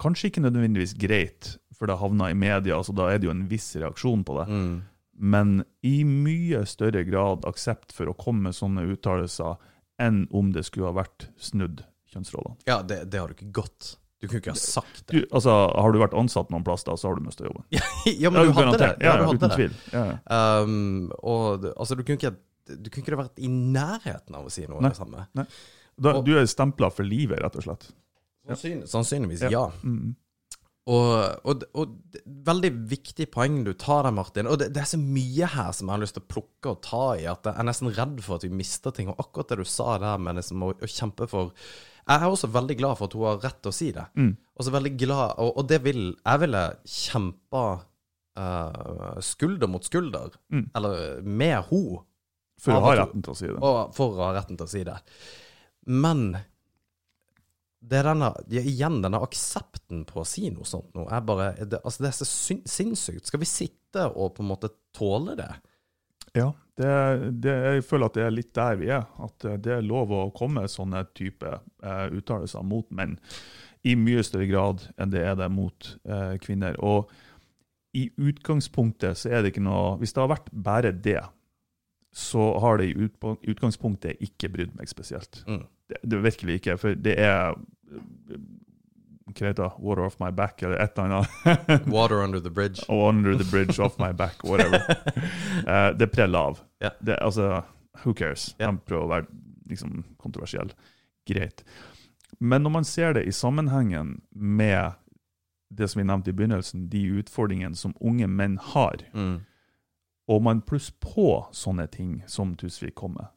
[0.01, 3.47] kanskje ikke nødvendigvis greit, for det havner i media, altså da er det jo en
[3.51, 4.47] viss reaksjon på det.
[4.51, 4.75] Mm.
[5.17, 5.51] Men
[5.83, 9.55] i mye større grad aksept for å komme med sånne uttalelser
[9.99, 12.57] enn om det skulle ha vært snudd kjønnsrollene.
[12.67, 13.97] Ja, det, det har du ikke gått.
[14.25, 15.27] Du kunne ikke ha sagt Du, det.
[15.31, 17.63] altså, har du vært ansatt noen plass, da, så har du mista jobben.
[18.09, 18.91] ja, men du hadde det.
[19.05, 19.77] Ja, Ja, du hadde uten tvil.
[19.93, 20.05] Ja.
[20.65, 22.33] Um, og altså, du kunne ikke
[22.65, 25.27] du kunne ikke vært i nærheten av å si noe av det samme.
[25.37, 27.91] Da, Og- du er stempla for livet, rett og slett.
[28.49, 29.51] Sannsyn, sannsynligvis, Ja.
[29.53, 29.65] ja.
[29.85, 30.15] Mm.
[30.85, 31.13] Og,
[31.49, 31.93] og, og
[32.45, 34.45] veldig viktig poeng du tar der, Martin.
[34.49, 36.81] Og det, det er så mye her som jeg har lyst til å plukke og
[36.85, 39.09] ta i, at jeg er nesten redd for at vi mister ting.
[39.09, 41.53] Og akkurat det du sa der med liksom å, å kjempe for
[42.05, 44.03] Jeg er også veldig glad for at hun har rett til å si det.
[44.15, 44.33] Mm.
[44.55, 47.63] Og så veldig glad Og, og det vil Jeg ville kjempa
[48.37, 50.67] uh, skulder mot skulder, Mm.
[50.75, 52.03] eller med henne,
[52.61, 53.57] For å ha retten til å si det.
[53.59, 54.97] og for å ha retten til å si det.
[55.87, 56.37] Men
[57.85, 61.81] det er denne, igjen, denne aksepten på å si noe sånt nå, er bare det,
[61.83, 62.25] Altså, det er så
[62.65, 63.27] sinnssykt.
[63.29, 65.51] Skal vi sitte og på en måte tåle det?
[66.35, 66.87] Ja, det,
[67.43, 69.05] det, jeg føler at det er litt der vi er.
[69.23, 73.15] At eh, det er lov å komme sånne type eh, uttalelser mot menn.
[73.85, 76.77] I mye større grad enn det er det mot eh, kvinner.
[76.83, 77.11] Og
[77.95, 81.21] i utgangspunktet så er det ikke noe Hvis det har vært bare det,
[82.15, 83.07] så har det i
[83.51, 85.43] utgangspunktet ikke brydd meg spesielt.
[85.47, 85.63] Mm.
[85.91, 87.55] Det, det virkelig ikke, for det er
[89.35, 89.71] Hva heter det?
[89.83, 91.87] Water off my back, eller et eller annet.
[91.93, 92.81] Water under the bridge.
[92.89, 94.79] Oh, under the bridge, off my back, whatever.
[95.67, 96.59] uh, det preller av.
[96.81, 96.93] Yeah.
[97.01, 97.63] Det, altså,
[98.03, 98.55] who cares?
[98.59, 98.71] Yeah.
[98.71, 99.25] De prøver å være
[99.69, 100.71] liksom, kontroversiell.
[101.27, 101.63] Greit.
[102.39, 104.91] Men når man ser det i sammenhengen med
[105.75, 109.41] det som vi nevnte i begynnelsen, de utfordringene som unge menn har, Mm.
[110.27, 113.27] og man pluss på sånne ting som Tusvik kom med,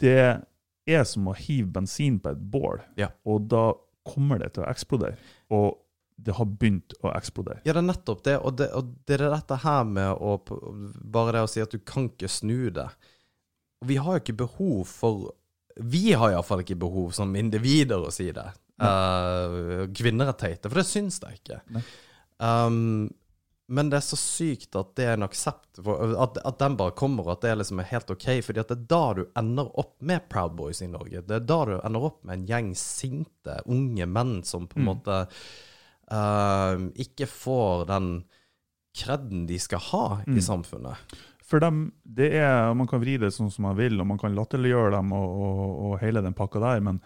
[0.00, 0.40] det
[0.86, 3.08] er som å hive bensin på et bål, Ja.
[3.26, 3.72] og da
[4.08, 5.18] kommer det til å eksplodere.
[5.54, 5.76] Og
[6.18, 7.62] det har begynt å eksplodere.
[7.62, 8.36] Ja, det er nettopp det.
[8.42, 11.78] Og det, og det er dette her med å Bare det å si at du
[11.78, 12.88] kan ikke snu det.
[13.86, 15.28] Vi har jo ikke behov for
[15.78, 18.48] Vi har iallfall ikke behov som individer å si det.
[18.78, 21.60] Uh, kvinner er teite, for det syns jeg ikke.
[22.38, 23.08] Um,
[23.68, 26.94] men det er så sykt at det er en aksept for at, at den bare
[26.96, 28.26] kommer, og at det liksom er helt OK.
[28.46, 31.20] fordi at det er da du ender opp med Proud Boys i Norge.
[31.28, 34.86] Det er da du ender opp med en gjeng sinte, unge menn som på en
[34.86, 34.88] Mm.
[34.88, 35.18] måte
[36.12, 38.08] uh, ikke får den
[38.96, 40.36] kreden de skal ha Mm.
[40.38, 40.96] i samfunnet.
[41.44, 44.34] For dem, det er, Man kan vri det sånn som man vil, og man kan
[44.34, 47.00] latterliggjøre dem og, og, og hele den pakka der, men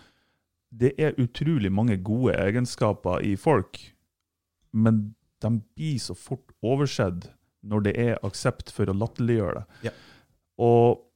[0.72, 3.79] det er utrolig mange gode egenskaper i folk.
[4.72, 7.31] Men de blir så fort oversett
[7.62, 9.90] når det er aksept for å latterliggjøre det.
[9.90, 9.92] Ja.
[10.62, 11.09] Og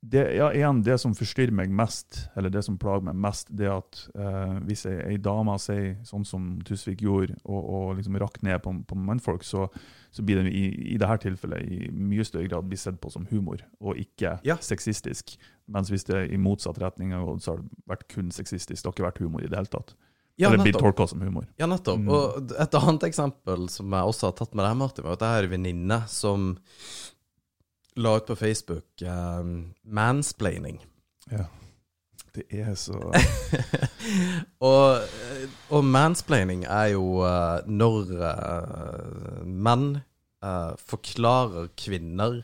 [0.00, 3.66] det, ja, igjen, det som forstyrrer meg mest, eller det som plager meg mest, det
[3.68, 8.16] er at eh, hvis ei, ei dame sier sånn som Tusvik gjorde, og, og liksom
[8.22, 9.66] rakk ned på, på mannfolk, så,
[10.08, 10.62] så blir det i,
[10.94, 14.56] i dette tilfellet i mye større grad blir sett på som humor, og ikke Ja.
[14.64, 15.36] sexistisk.
[15.68, 17.12] Mens hvis det er i motsatt retning
[17.44, 18.80] så har det vært kun sexistisk.
[18.80, 19.92] Det har ikke vært humor i det hele tatt.
[20.36, 21.46] Ja, eller blir tolka som humor.
[21.60, 22.00] Ja, nettopp.
[22.00, 22.10] Mm.
[22.14, 25.36] Og et annet eksempel som jeg også har tatt med deg, Martin, var at jeg
[25.36, 26.52] har en venninne som
[28.00, 30.80] la ut på Facebook um, mansplaining.
[31.30, 31.48] Ja.
[32.30, 32.94] Det er så
[34.70, 35.08] og,
[35.74, 42.40] og mansplaining er jo uh, når uh, menn uh, forklarer kvinner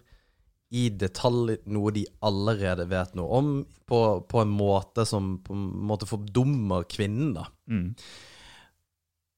[0.74, 3.50] i detalj noe de allerede vet noe om,
[3.86, 7.46] på, på en måte som på en måte fordummer kvinnen, da.
[7.70, 7.90] mm.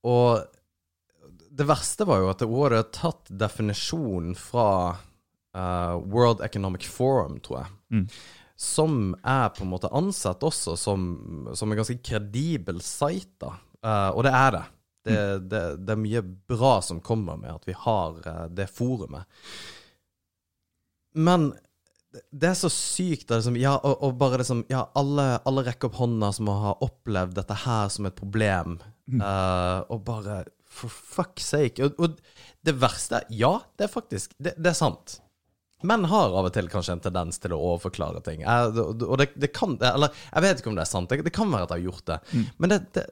[0.08, 0.38] Og
[1.58, 7.64] det verste var jo at hun hadde tatt definisjonen fra uh, World Economic Forum, tror
[7.64, 7.72] jeg.
[7.90, 8.04] Mm.
[8.58, 11.02] Som er på en måte ansett også som,
[11.54, 13.56] som en ganske kredibel site, da.
[13.78, 14.64] Uh, og det er det.
[15.08, 15.18] Det,
[15.50, 15.64] det.
[15.86, 19.26] det er mye bra som kommer med at vi har uh, det forumet.
[21.18, 21.50] Men
[22.32, 23.30] det- er så sykt.
[23.30, 26.78] Er liksom, ja, og, og bare liksom Ja, alle, alle rekker opp hånda som har
[26.84, 28.78] opplevd dette her som et problem.
[29.08, 31.80] Eh, og bare For fuck's sake.
[31.84, 32.18] Og, og
[32.64, 35.18] det verste Ja, det er faktisk Det, det er sant.
[35.86, 38.40] Menn har av og til kanskje en tendens til å overforklare ting.
[38.42, 41.08] Jeg, og og det, det kan Eller jeg vet ikke om det er sant.
[41.12, 42.46] Det, kan være at jeg har gjort det.
[42.58, 43.06] Men det, det,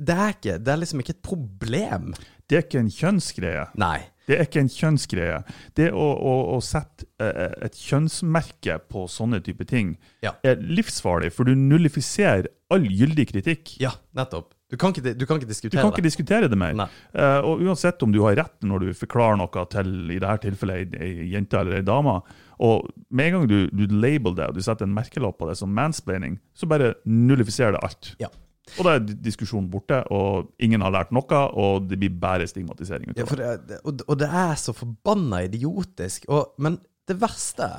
[0.00, 2.10] det er ikke Det er liksom ikke et problem.
[2.50, 3.68] Det er ikke en kjønnsgreie.
[3.80, 3.98] Nei.
[4.30, 5.40] Det er ikke en kjønnsgreie.
[5.76, 10.32] Det å, å, å sette eh, et kjønnsmerke på sånne type ting Ja.
[10.46, 13.74] er livsfarlig, for du nullifiserer all gyldig kritikk.
[13.82, 14.52] Ja, nettopp.
[14.70, 16.06] Du kan ikke, du kan ikke Du diskutere kan ikke det.
[16.12, 16.76] diskutere det mer.
[17.10, 20.94] Eh, og uansett om du har rett når du forklarer noe til i dette tilfellet
[20.94, 22.20] ei ei jente eller ei dame,
[22.62, 25.56] og med en gang du, du label det og du setter en merkelapp på det
[25.58, 28.12] som mansplaining, så bare nullifiserer det alt.
[28.22, 28.30] Ja.
[28.78, 33.12] Og da er diskusjonen borte, og ingen har lært noe, og det blir bare stigmatisering.
[33.16, 36.28] Ja, det, det, og, og det er så forbanna idiotisk.
[36.28, 36.78] Og, men
[37.10, 37.70] det verste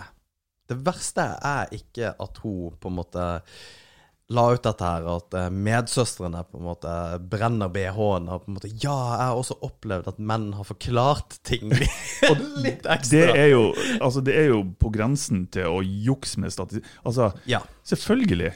[0.71, 3.23] Det verste er ikke at hun på en måte
[4.31, 6.91] la ut dette her, at eh, medsøstrene på en måte
[7.27, 8.29] brenner BH-en.
[8.31, 11.67] Og på en måte Ja, jeg har også opplevd at menn har forklart ting
[12.63, 13.25] litt Det ekstra.
[13.35, 13.65] er, jo,
[13.99, 16.87] altså, det er jo på grensen til å jukse med statistikk.
[17.03, 17.59] Altså, Ja.
[17.83, 18.53] selvfølgelig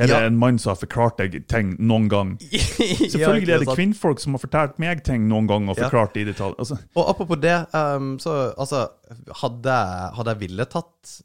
[0.00, 0.26] er det Ja.
[0.26, 2.34] en mann som har forklart deg ting noen gang.
[3.12, 6.28] Selvfølgelig er det kvinnfolk som har fortalt meg ting noen gang og forklart det i
[6.32, 6.56] detalj.
[6.58, 8.86] Altså, Og apropos det, um, så altså
[9.42, 9.74] Hadde,
[10.16, 11.16] hadde jeg ville tatt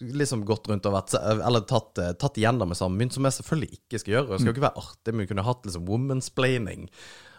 [0.00, 3.26] Liksom gått rundt og vært Eller tatt, eh, tatt igjen det med samme mynt, som
[3.28, 4.28] jeg selvfølgelig ikke skal gjøre.
[4.30, 6.86] Det skal jo ikke være artig, men vi kunne hatt liksom womansplaining.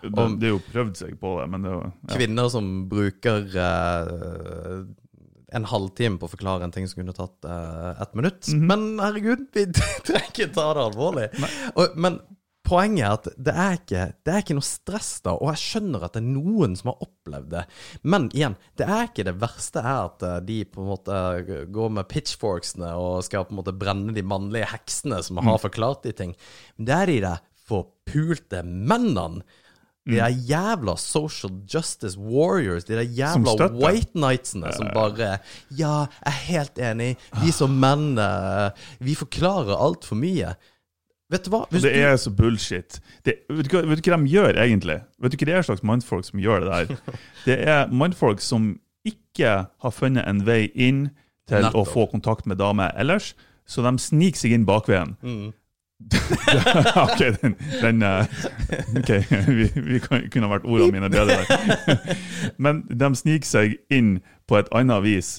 [0.04, 1.92] det, det er jo prøvd seg på det, men det jo ja.
[2.14, 4.84] Kvinner som bruker eh,
[5.52, 8.48] en halvtime på å forklare en ting som kunne tatt uh, ett minutt.
[8.52, 8.68] Mhm.
[8.70, 9.66] Men herregud, vi
[10.08, 11.26] trenger ikke ta det alvorlig.
[11.76, 12.22] Og, men
[12.72, 16.06] poenget er at det er, ikke, det er ikke noe stress da, og jeg skjønner
[16.08, 17.64] at det er noen som har opplevd det.
[18.08, 21.18] Men igjen, det er ikke det verste er at eh, de på en måte
[21.76, 25.50] går med pitchforksene og skal på en måte brenne de mannlige heksene som Mm.
[25.50, 26.32] har forklart de ting.
[26.78, 29.44] Men det er de der forpulte mennene.
[30.10, 35.38] De der jævla social justice warriors, de der jævla white knightsene som bare
[35.70, 37.18] Ja, jeg er helt enig.
[37.44, 40.56] Vi som menn, eh, vi forklarer altfor mye.
[41.32, 41.64] Vet du hva?
[41.72, 43.00] Hvis Det er så bullshit.
[43.24, 44.98] Det, vet, du hva, vet du hva de gjør, egentlig?
[45.22, 47.16] Vet du hva det er slags mannfolk som gjør det der?
[47.46, 48.74] Det er mannfolk som
[49.08, 51.10] ikke har funnet en vei inn
[51.48, 51.88] til Nettopp.
[51.88, 53.32] å få kontakt med damer ellers,
[53.66, 55.16] så de sniker seg inn bakveien.
[55.24, 55.54] Mm.
[57.06, 58.26] ok, den, den eh,
[58.98, 59.10] Ok,
[59.58, 62.18] vi, vi kunne vært ordene mine bedre der.
[62.62, 64.18] Men de sniker seg inn
[64.50, 65.32] på et annet vis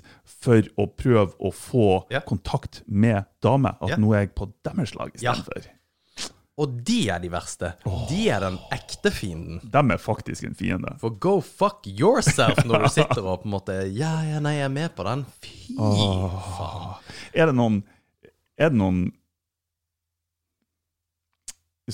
[0.43, 2.23] for å prøve å få Ja.
[2.27, 3.77] kontakt med damer.
[3.83, 4.01] At Ja.
[4.01, 5.35] nå er jeg på deres lag Ja.
[5.37, 5.71] istedenfor.
[6.63, 7.71] Og de er de verste.
[8.11, 9.61] De er den ekte fienden.
[9.73, 10.93] De er faktisk en fiende.
[11.01, 14.67] For go fuck yourself når du sitter og på en måte Ja, ja, nei, jeg
[14.69, 15.25] er med på den.
[15.41, 16.95] Fy faen.
[17.35, 17.83] Er det noen
[18.61, 19.07] Er det noen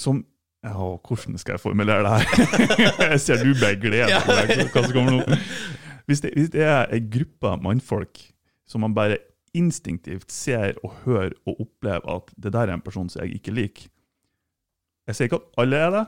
[0.01, 0.25] som
[0.65, 2.25] ja, Hvordan skal jeg formulere det her?
[3.13, 5.39] jeg ser du blir glede på deg, hva som kommer nå.
[6.09, 8.19] Hvis det, hvis det er ei gruppe mannfolk
[8.69, 9.21] som man bare
[9.57, 13.55] instinktivt ser og hører og opplever at det der er en person som jeg ikke
[13.57, 13.87] liker
[15.09, 16.03] Jeg sier ikke at alle er det,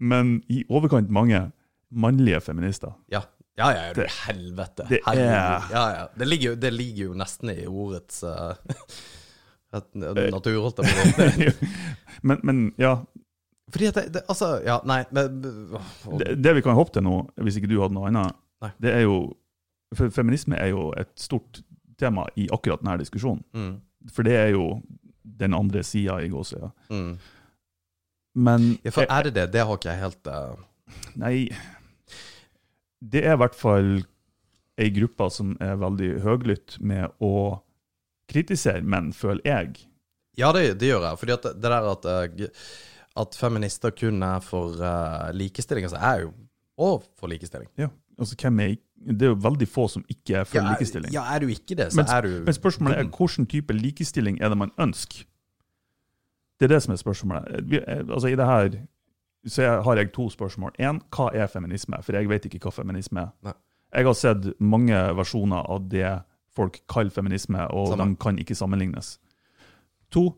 [0.00, 1.44] men i overkant mange
[1.90, 2.96] mannlige feminister.
[3.12, 3.20] Ja.
[3.58, 4.86] Ja, ja, ja, Det- helvete.
[4.88, 6.06] det er- Ja, ja.
[6.18, 8.54] Det ligger, jo, det ligger jo nesten i ordets uh,
[9.72, 11.68] natur, holdt jeg på å
[12.26, 12.96] men, men ja,
[13.70, 15.40] Fordi at det, det Altså, ja, nei men,
[16.18, 18.72] det, det vi kan hoppe til nå, hvis ikke du hadde noe annet, Nei.
[18.82, 19.18] det er jo
[19.96, 21.62] For feminisme er jo et stort
[22.00, 23.42] tema i akkurat denne diskusjonen.
[23.54, 24.66] mm, For det er jo
[25.40, 26.70] den andre sida i gåsøya.
[26.90, 27.12] mm.
[28.34, 29.46] Men Ja, for er det det?
[29.52, 30.54] Det har ikke jeg helt uh,
[31.18, 31.48] Nei
[33.02, 33.90] Det er i hvert fall
[34.80, 37.60] ei gruppe som er veldig høglytt med å
[38.30, 39.86] kritisere menn, føler jeg.
[40.38, 41.20] Ja, det, det gjør jeg.
[41.20, 42.68] Fordi det det der at, eh,
[43.20, 46.32] at feminister kun er for uh, likestilling, altså jeg er jo
[46.80, 47.68] òg for likestilling.
[47.78, 51.12] Ja, altså hvem er Det er jo veldig få som ikke er for ja, likestilling.
[51.12, 54.40] Ja, er du ikke det, så Men- er du Men spørsmålet er hvilken type likestilling
[54.40, 55.24] er det man ønsker?
[56.60, 57.70] Det er det som er spørsmålet.
[57.70, 58.86] Vi, eh, altså i det her
[59.46, 60.72] så jeg, har jeg to spørsmål.
[60.78, 61.96] En, hva er feminisme?
[62.02, 63.30] For jeg vet ikke hva feminisme er.
[63.42, 63.52] Nei.
[63.94, 66.10] Jeg har sett mange versjoner av det
[66.56, 68.08] folk kaller feminisme, og Samme.
[68.10, 69.18] de kan ikke sammenlignes.
[70.10, 70.34] To,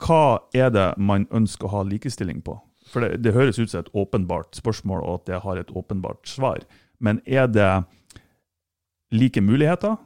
[0.00, 2.56] hva er det man ønsker å ha likestilling på?
[2.90, 6.28] For det, det høres ut som et åpenbart spørsmål, og at det har et åpenbart
[6.30, 6.62] svar.
[6.98, 7.84] Men er det
[9.10, 9.98] like muligheter,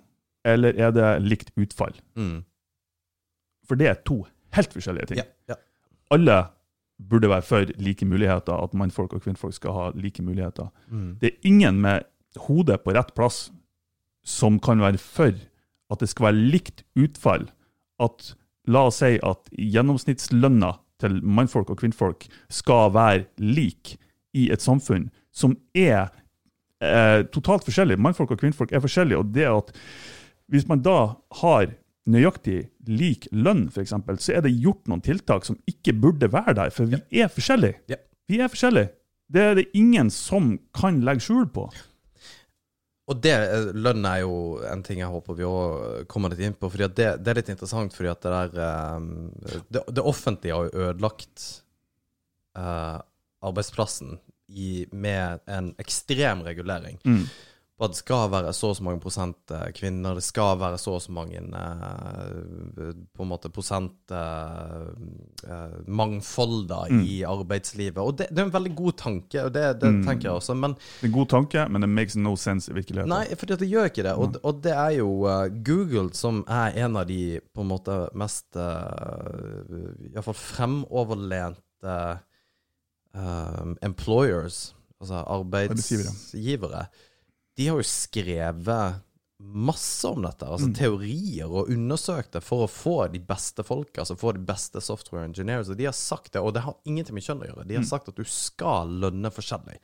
[0.44, 1.94] eller er det likt utfall?
[2.16, 2.42] mm.
[3.64, 4.18] For det er to
[4.52, 5.22] helt forskjellige ting.
[5.22, 5.54] ja, ja.
[6.12, 6.34] Alle
[7.00, 10.68] burde være for like muligheter, at mannfolk og kvinnfolk skal ha like muligheter.
[10.92, 11.14] Mm.
[11.20, 12.04] Det er ingen med
[12.44, 13.46] hodet på rett plass
[14.24, 15.34] som kan være for
[15.92, 17.46] at det skal være likt utfall.
[18.02, 18.32] At
[18.66, 23.96] la oss si at gjennomsnittslønna til mannfolk og kvinnfolk skal være lik
[24.34, 26.08] i et samfunn som er
[26.82, 27.98] eh, totalt forskjellig.
[28.00, 29.72] Mannfolk og kvinnfolk er forskjellige, og det at
[30.52, 31.72] hvis man da har
[32.10, 36.74] nøyaktig lik lønn, f.eks., så er det gjort noen tiltak som ikke burde være der,
[36.74, 37.80] for vi er forskjellige.
[37.90, 38.00] Ja.
[38.28, 38.92] Vi er forskjellige.
[39.32, 41.66] Det er det ingen som kan legge skjul på.
[43.04, 43.34] Og det,
[43.76, 46.70] lønn er jo en ting jeg håper vi òg kommer litt inn på.
[46.72, 49.10] fordi det, det er litt interessant, fordi at det der um,
[49.68, 51.44] Det, det offentlige har jo ødelagt
[52.56, 53.02] uh,
[53.44, 54.16] arbeidsplassen
[54.48, 56.96] i, med en ekstrem regulering.
[57.04, 57.26] Mm.
[57.74, 60.76] På at det skal være så og så mange prosent eh, kvinner, det skal være
[60.78, 67.00] så og så mange eh, på en måte prosent eh, mangfold da, Mm.
[67.02, 67.98] i arbeidslivet.
[67.98, 70.04] Og det, det er en veldig god tanke, og det, det Mm.
[70.06, 70.54] tenker jeg også.
[70.54, 73.08] Men Det er en god tanke, men det makes no sense i virkeligheten.
[73.10, 74.12] Nei, for det gjør ikke det.
[74.14, 75.08] Og, og det er jo
[75.66, 81.96] Google som er en av de på en måte mest uh, Iallfall fremoverlente
[83.16, 86.86] uh, employers, altså arbeidsgivere.
[87.56, 89.00] De har jo skrevet
[89.44, 94.16] masse om dette, altså teorier, og undersøkt det for å få de beste folka, altså
[94.16, 95.68] få de beste software engineers.
[95.68, 97.66] Og de har sagt det, og det har ingenting med kjønn å gjøre.
[97.68, 99.76] De har sagt at du skal lønne forskjellig.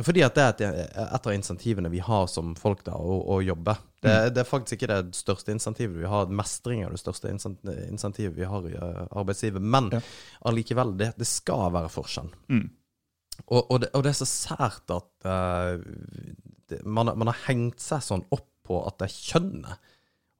[0.00, 3.40] Fordi at det er et, et av insentivene vi har som folk da, å, å
[3.44, 3.74] jobbe.
[4.00, 6.30] Det, det er faktisk ikke det største insentivet vi har.
[6.32, 9.60] Mestring er det største insentivet vi har i eh, arbeidslivet.
[9.60, 10.00] Men Ja.
[10.48, 12.30] allikevel, det, det skal være forskjell.
[12.54, 12.68] Mm.
[13.48, 15.84] Og, og, det, og det er så sært at eh,
[16.70, 19.90] det, man, har- man har hengt seg sånn opp på at det er kjønnet.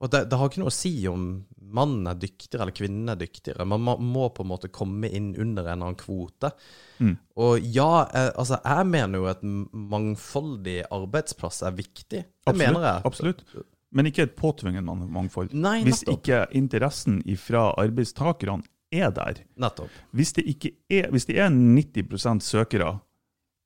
[0.01, 1.25] Og det, det har ikke noe å si om
[1.71, 3.67] mannen er dyktigere eller kvinnen er dyktigere.
[3.69, 6.49] Man må, må på en måte komme inn under en eller annen kvote.
[6.97, 7.11] Mm.
[7.37, 9.43] Og ja, jeg, altså jeg mener jo at
[9.91, 12.23] mangfoldig arbeidsplass er viktig.
[12.23, 13.03] Det Absolutt, mener jeg.
[13.11, 13.43] Absolutt.
[13.91, 15.53] Men ikke et påtvungen mangfold.
[15.53, 19.91] Nei, Hvis ikke interessen fra arbeidstakerne er der, Nettopp.
[20.15, 20.43] hvis det,
[20.91, 22.93] er, hvis det er 90% søkere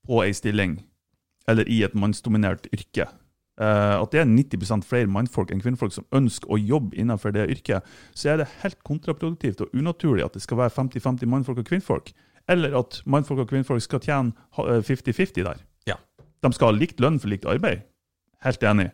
[0.06, 0.80] på ei stilling,
[1.47, 3.08] eller i et mannsdominert yrke,
[3.55, 7.45] Uh, at det er 90 flere mannfolk enn kvinnfolk som ønsker å jobbe innenfor det
[7.53, 11.69] yrket, så er det helt kontraproduktivt og unaturlig at det skal være 50-50 mannfolk og
[11.69, 12.12] kvinnfolk.
[12.51, 15.63] Eller at mannfolk og kvinnfolk skal tjene eh, 50-50 der.
[15.88, 15.95] Ja.
[16.43, 17.88] De skal ha likt lønn for likt arbeid.
[18.43, 18.89] Helt enig.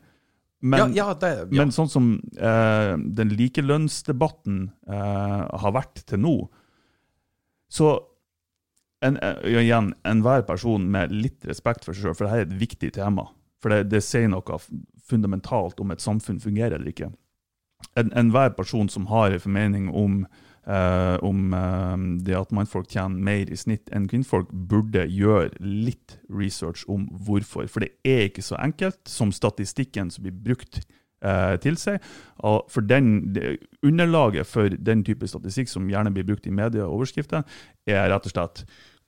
[0.62, 1.58] Men, ja, ja, det, ja.
[1.58, 6.36] men sånn som uh, den likelønnsdebatten uh, har vært til nå,
[7.66, 7.96] så
[9.02, 12.60] en, eh, igjen, enhver person med litt respekt for seg sjøl, for dette er et
[12.60, 13.28] viktig tema.
[13.62, 14.60] For det, det sier noe
[15.08, 17.12] fundamentalt om et samfunn fungerer eller ikke.
[17.98, 20.28] En- Enhver person som har en formening om,
[20.68, 26.18] eh, om eh, det at mannfolk tjener mer i snitt enn kvinnfolk, burde gjøre litt
[26.30, 27.68] research om hvorfor.
[27.70, 30.84] For det er ikke så enkelt som statistikken som blir brukt
[31.24, 32.00] eh, til seg.
[32.44, 33.36] Og for den,
[33.84, 37.44] underlaget for den type statistikk som gjerne blir brukt i medieoverskrifter,
[37.90, 38.64] er rett og slett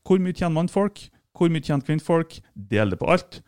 [0.07, 3.41] hvor mye tjener mannfolk, hvor mye tjener kvinnfolk, del det på alt.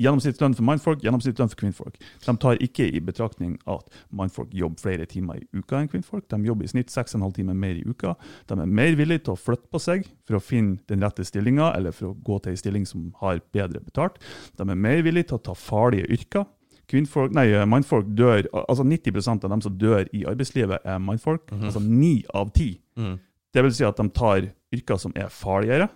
[0.00, 1.98] Gjennomsnittslønn for mannfolk, gjennomsnittslønn for kvinnfolk.
[2.24, 6.26] De tar ikke i betraktning at mannfolk jobber flere timer i uka enn kvinnfolk.
[6.32, 8.16] De jobber i snitt 6,5 timer mer i uka.
[8.50, 11.70] De er mer villige til å flytte på seg for å finne den rette stillinga,
[11.78, 14.18] eller for å gå til en stilling som har bedre betalt.
[14.58, 16.48] De er mer villige til å ta farlige yrker.
[16.88, 21.50] Kvinnfolk, nei, mannfolk dør, altså 90% av dem som dør i arbeidslivet, er mannfolk.
[21.68, 22.78] Altså ni av ti.
[22.96, 23.18] Mm.
[23.54, 25.88] Det vil si at de tar yrker som er farligere,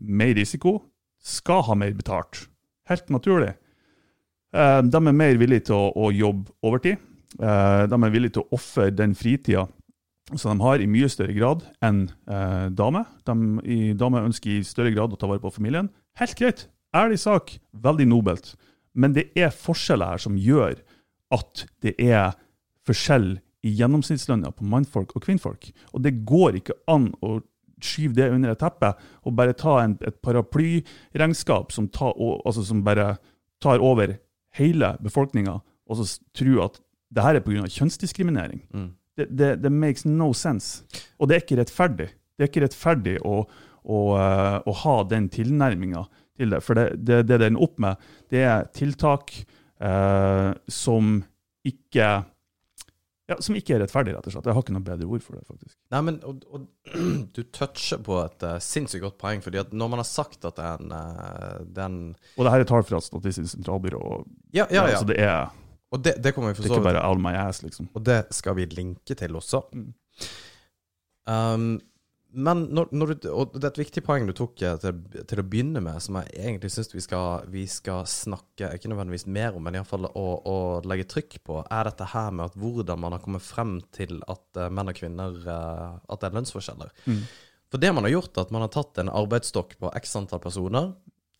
[0.00, 0.78] mer risiko,
[1.22, 2.46] skal ha mer betalt.
[2.90, 3.52] Helt naturlig.
[4.54, 6.98] Eh, De er mer villige til å, å jobbe overtid.
[7.38, 9.66] Eh, De er villige til å ofre den fritida
[10.38, 13.06] som de har, i mye større grad enn eh, damer.
[13.26, 15.90] De, damer ønsker i større grad å ta vare på familien.
[16.18, 16.66] Helt greit.
[16.94, 17.56] Ærlig sak.
[17.74, 18.54] Veldig nobelt.
[18.94, 20.78] Men det er forskjeller her som gjør
[21.34, 22.32] at det er
[22.86, 25.70] forskjell i gjennomsnittslønna på mannfolk og kvinnfolk.
[25.92, 27.38] Og det går ikke an å
[27.84, 28.92] skyve det under et teppe
[29.24, 33.14] og bare ta en, et paraplyregnskap som, ta, altså som bare
[33.62, 34.16] tar over
[34.56, 37.66] hele befolkninga, og så tro at det her er pga.
[37.66, 38.62] kjønnsdiskriminering.
[38.74, 38.88] Mm.
[39.18, 40.84] Det, det, det makes no sense.
[41.18, 42.08] Og det er ikke rettferdig.
[42.36, 43.42] Det er ikke rettferdig å,
[43.84, 46.04] å, eh, å ha den tilnærminga
[46.38, 46.62] til det.
[46.64, 48.00] For det, det, det den opp med,
[48.32, 51.18] det er tiltak eh, som
[51.66, 52.12] ikke
[53.30, 54.48] ja, som ikke er rettferdig, rett og slett.
[54.48, 55.76] Jeg har ikke noe bedre ord for det, faktisk.
[55.94, 56.66] Nei, men og, og,
[57.36, 60.58] du toucher på et uh, sinnssykt godt poeng, fordi at når man har sagt at
[60.58, 62.00] den, uh, eh, det er en
[62.34, 64.02] Og det her er tall fra Statistisk sentralbyrå.
[64.56, 64.98] Ja, ja, ja.
[64.98, 65.52] Så det er,
[65.94, 67.90] Og det, det kommer vi for så ikke vidt bare all my ass, liksom.
[67.94, 69.62] Og det skal vi linke til også.
[69.74, 69.88] Mm.
[71.30, 71.70] Um,
[72.32, 75.42] men når, når du, og det er et viktig poeng du tok eh, til, til
[75.42, 77.02] å begynne med, som jeg egentlig syns vi,
[77.50, 80.56] vi skal snakke ikke nødvendigvis mer om, men iallfall å, å
[80.86, 84.60] legge trykk på, er dette her med at hvordan man har kommet frem til at
[84.62, 86.94] eh, menn og kvinner eh, At det er lønnsforskjeller.
[87.10, 87.22] Mm.
[87.70, 90.42] For det man har gjort, er at man har tatt en arbeidsstokk på x antall
[90.42, 90.92] personer,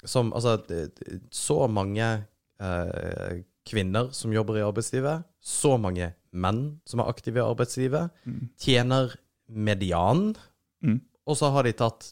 [0.06, 0.56] som altså
[1.34, 2.06] Så mange
[2.62, 8.48] eh, kvinner som jobber i arbeidslivet, så mange menn som er aktive i arbeidslivet, Mm.
[8.58, 9.14] tjener
[9.50, 10.36] median,
[10.80, 11.00] Mm.
[11.28, 12.06] og så har de tatt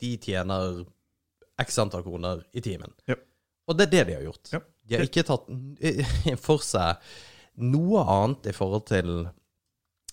[0.00, 0.78] De tjener
[1.60, 2.94] x antall kroner i timen.
[3.04, 3.18] Ja.
[3.68, 4.52] Og det er det de har gjort.
[4.54, 4.60] Ja.
[4.88, 5.50] De har ikke tatt
[6.46, 7.12] for seg
[7.60, 9.12] noe annet i forhold til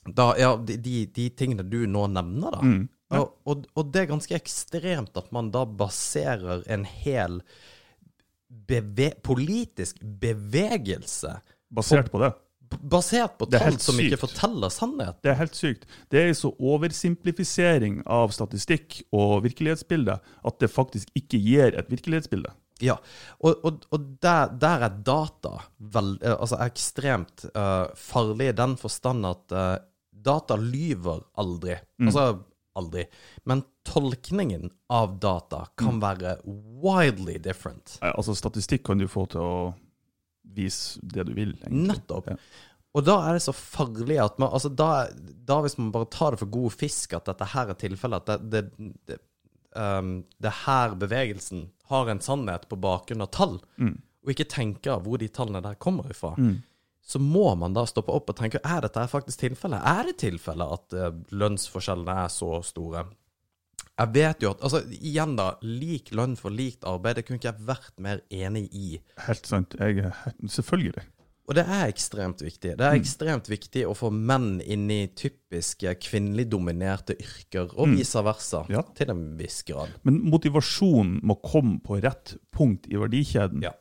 [0.07, 2.61] da, ja, de, de, tingene du nå nevner, da.
[2.63, 2.83] Mm.
[3.11, 3.21] Ja.
[3.23, 7.41] Og, og, og det er ganske ekstremt at man da baserer en hel
[8.47, 11.37] beve politisk bevegelse
[11.67, 12.29] Basert på det.
[12.81, 15.19] Basert på tall som som ikke forteller sannhet.
[15.23, 15.87] Det er helt sykt.
[16.11, 21.91] Det er en så oversimplifisering av statistikk og virkelighetsbilde at det faktisk ikke gir et
[21.91, 22.53] virkelighetsbilde.
[22.83, 22.99] Ja,
[23.41, 28.75] og, og, og der, der er data vel, eh, altså ekstremt uh, farlig i den
[28.77, 29.79] forstand at uh,
[30.11, 31.79] data lyver aldri.
[31.97, 32.27] Altså
[32.77, 33.07] aldri.
[33.49, 36.37] Men tolkningen av data kan være
[36.83, 37.97] wildly different.
[38.05, 39.57] Altså, statistikk kan du få til å
[40.57, 41.55] vise det du vil.
[41.61, 41.87] egentlig.
[41.93, 42.31] Nettopp.
[42.33, 42.37] Ja.
[42.97, 45.07] Og da er det så farlig at man Altså, da,
[45.45, 48.47] da hvis man bare tar det for god fisk at dette her er tilfellet, at
[48.49, 49.19] det, det, det,
[49.77, 53.59] um, det her bevegelsen har en sannhet på bakgrunn av tall,
[54.25, 56.33] og ikke tenker hvor de tallene der kommer ifra,
[57.07, 59.79] så må man da stoppe opp og tenke er dette faktisk tilfellet?
[59.79, 63.05] Er det tilfellet at uh, lønnsforskjellene er så store?
[63.97, 65.51] Jeg vet jo at Altså, igjen, da.
[65.65, 67.17] Lik lønn for likt arbeid.
[67.17, 68.97] Det kunne ikke jeg vært mer enig i.
[69.27, 69.77] Helt sant.
[69.79, 71.05] Jeg, er selvfølgelig.
[71.47, 72.73] Og det er ekstremt viktig.
[72.75, 78.19] Det er ekstremt viktig å få menn inn i typiske kvinnelig dominerte yrker, og vice
[78.19, 78.81] versa, Ja.
[78.97, 79.93] til en viss grad.
[80.03, 83.63] Men motivasjonen må komme på rett punkt i verdikjeden.
[83.63, 83.71] Ja.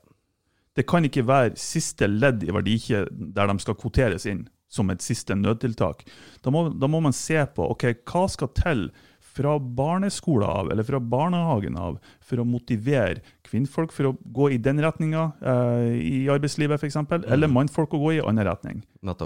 [0.77, 5.03] Det kan ikke være siste ledd i verdikjeden der de skal kvoteres inn som et
[5.03, 6.05] siste nødtiltak.
[6.43, 8.91] Da må, da må man se på ok, hva skal til
[9.37, 14.61] fra barneskolen av, eller fra barnehagen av, for å motivere kvinnfolk for å gå i
[14.63, 18.81] den retninga eh, i arbeidslivet f.eks., eller mannfolk å gå i annen retning.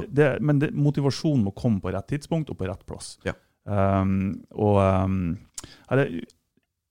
[0.09, 3.15] Det, men det, motivasjonen må komme på rett tidspunkt og på rett plass.
[3.27, 3.37] Ja.
[3.71, 5.19] Um, og um,
[5.93, 6.07] er,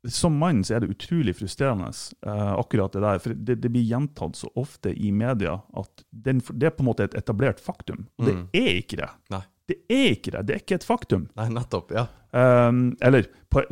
[0.08, 1.92] som mann så er det utrolig frustrerende,
[2.24, 3.22] uh, akkurat det der.
[3.24, 6.92] For det, det blir gjentatt så ofte i media at den, det er på en
[6.94, 8.08] måte et etablert faktum.
[8.20, 9.12] Og det er ikke det.
[9.36, 9.44] Nei.
[9.70, 10.46] Det er ikke det.
[10.48, 11.28] Det er ikke et faktum.
[11.38, 11.94] Nei, nettopp.
[11.94, 12.08] Ja.
[12.34, 13.64] Um, eller på,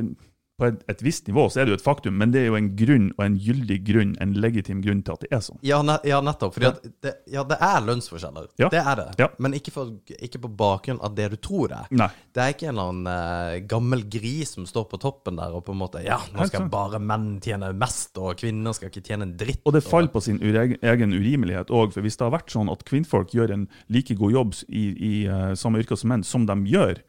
[0.58, 2.58] på et, et visst nivå så er det jo et faktum, men det er jo
[2.58, 5.60] en grunn, og en gyldig grunn, en legitim grunn til at det er sånn.
[5.66, 6.56] Ja, ne ja nettopp.
[6.56, 8.50] Fordi at det, ja, det er lønnsforskjeller.
[8.62, 8.72] Ja.
[8.74, 9.08] Det er det.
[9.22, 9.30] Ja.
[9.44, 11.94] Men ikke, for, ikke på bakgrunn av det du tror det er.
[12.02, 12.10] Nei.
[12.34, 15.66] Det er ikke en eller annen eh, gammel gris som står på toppen der og
[15.68, 19.30] på en måte Ja, nå skal bare menn tjene mest, og kvinner skal ikke tjene
[19.30, 19.62] en dritt.
[19.68, 21.94] Og det faller på sin egen urimelighet òg.
[21.94, 25.14] For hvis det har vært sånn at kvinnfolk gjør en like god jobb i, i
[25.30, 27.04] uh, samme yrke som menn, som de gjør,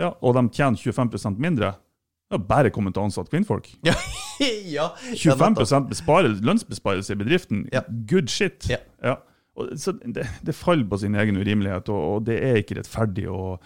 [0.00, 1.74] ja, og de tjener 25% mindre,
[2.32, 3.68] ja, bare komme til å ansette kvinnfolk.
[3.86, 3.94] Ja,
[4.68, 6.40] ja, 25 nettopp.
[6.44, 7.80] lønnsbesparelse i bedriften, Ja.
[8.10, 8.66] good shit.
[8.68, 9.16] Ja.
[9.56, 13.56] Det, det faller på sin egen urimelighet, og, og det er ikke rettferdig å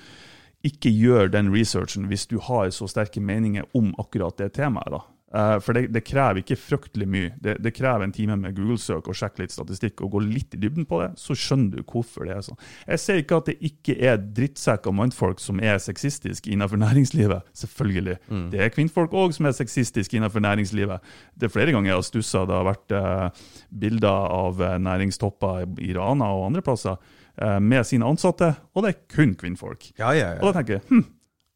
[0.63, 4.93] ikke gjøre den researchen hvis du har så sterke meninger om akkurat det temaet.
[4.93, 5.01] da.
[5.35, 7.31] Eh, for det, det krever ikke fryktelig mye.
[7.43, 10.61] Det, det krever en time med Google-søk og sjekke litt statistikk og gå litt i
[10.63, 12.59] dybden på det, så skjønner du hvorfor det er sånn.
[12.89, 17.47] Jeg sier ikke at det ikke er drittsekker mannfolk som er sexistiske innenfor næringslivet.
[17.63, 18.17] Selvfølgelig.
[18.51, 21.07] Det er kvinnfolk òg som er sexistiske innenfor næringslivet.
[21.39, 22.45] Det er flere ganger jeg har stussa.
[22.49, 27.87] Det har vært uh, bilder av eh, næringstopper i Rana og andre plasser uh, med
[27.87, 29.93] sine ansatte, og det er kun kvinnfolk.
[30.01, 31.05] Ja, ja, Og da tenker jeg hm,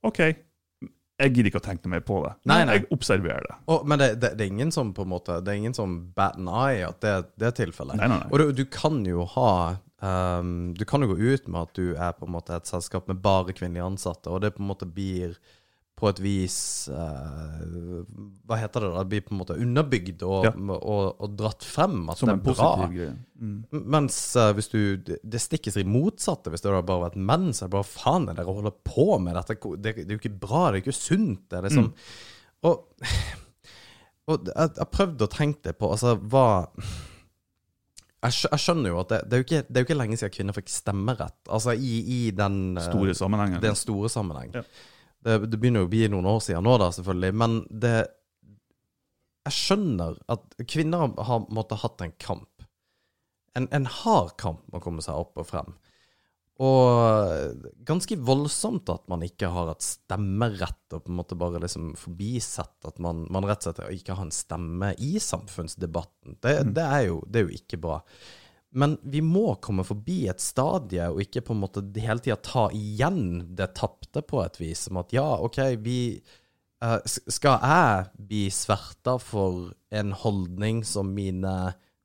[0.04, 0.20] OK,
[1.20, 2.32] jeg gidder ikke å tenke noe mer på det.
[2.50, 2.78] Nei, nei.
[2.80, 3.56] Jeg observerer det.
[3.70, 5.96] Og, men det, det, det er ingen som på en måte Det er ingen som
[6.16, 7.98] bat an eye at det, det er tilfellet.
[8.00, 8.30] Nei, nei, nei.
[8.32, 9.50] Og du, du kan jo ha
[10.02, 13.06] um, Du kan jo gå ut med at du er på en måte et selskap
[13.10, 15.38] med bare kvinnelige ansatte, og det på en måte blir
[15.94, 16.56] på et vis
[16.90, 18.02] uh,
[18.48, 19.04] Hva heter det da?
[19.08, 20.52] Blir på en måte underbygd og, Ja.
[20.74, 22.88] og, og dratt frem at Som det er bra.
[23.38, 23.54] Mm.
[23.94, 26.50] Mens uh, hvis du Det stikker stikkes i motsatte.
[26.50, 28.76] Hvis det hadde bare vært menn, så er det bare faen er det dere holder
[28.90, 29.58] på med dette?
[29.78, 31.46] Det, det er jo ikke bra, det er ikke sunt.
[31.50, 31.90] Det er liksom
[32.64, 32.86] Og,
[34.32, 36.46] og jeg jeg har prøvd å tenke det på Altså, hva
[38.24, 40.32] jeg, skjønner jo at det, det, er jo ikke, det er jo ikke lenge siden
[40.32, 41.36] kvinner fikk stemmerett.
[41.52, 43.60] Altså i, i den eh, Store sammenhengen.
[43.62, 44.62] den store sammenhengen.
[44.62, 44.64] Ja.
[45.24, 47.36] Det, det begynner jo å bli noen år siden nå, da, selvfølgelig.
[47.40, 47.94] Men det
[49.44, 52.68] Jeg skjønner at kvinner har måttet hatt en kamp.
[53.54, 55.74] En, en hard kamp med å komme seg opp og frem.
[56.62, 61.92] Og ganske voldsomt at man ikke har hatt stemmerett, og på en måte bare liksom
[61.98, 66.38] forbisett at man, man rett og slett ikke har en stemme i samfunnsdebatten.
[66.38, 67.98] Det, det, er jo, det er jo ikke bra.
[68.74, 72.66] Men vi må komme forbi et stadie, og ikke på en måte hele tida ta
[72.74, 74.86] igjen det tapte på et vis.
[74.88, 75.98] Som at ja, OK, vi
[76.82, 81.54] uh, Skal jeg bli sverta for en holdning som mine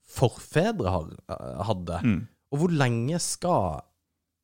[0.09, 2.01] forfedre har, uh, hadde?
[2.53, 3.81] Og hvor lenge skal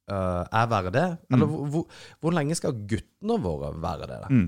[0.10, 1.08] uh, jeg være det?
[1.30, 4.22] Eller hvor, hvor, hvor lenge skal guttene våre være det?
[4.34, 4.48] Mm.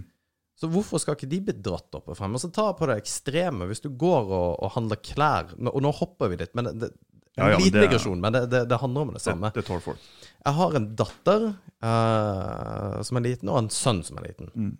[0.57, 2.33] Så hvorfor skal ikke de bli dratt opp og frem?
[2.33, 3.67] Og så ta på det ekstreme.
[3.69, 6.89] Hvis du går og, og handler klær Og nå hopper vi litt, men det,
[7.37, 9.51] en Ja, ja, liten digresjon, men det, det, det handler om det samme.
[9.53, 10.09] Det, det folk.
[10.47, 11.47] Jeg har en datter
[11.83, 14.51] uh, som er liten, og en sønn som er liten.
[14.55, 14.75] Mm.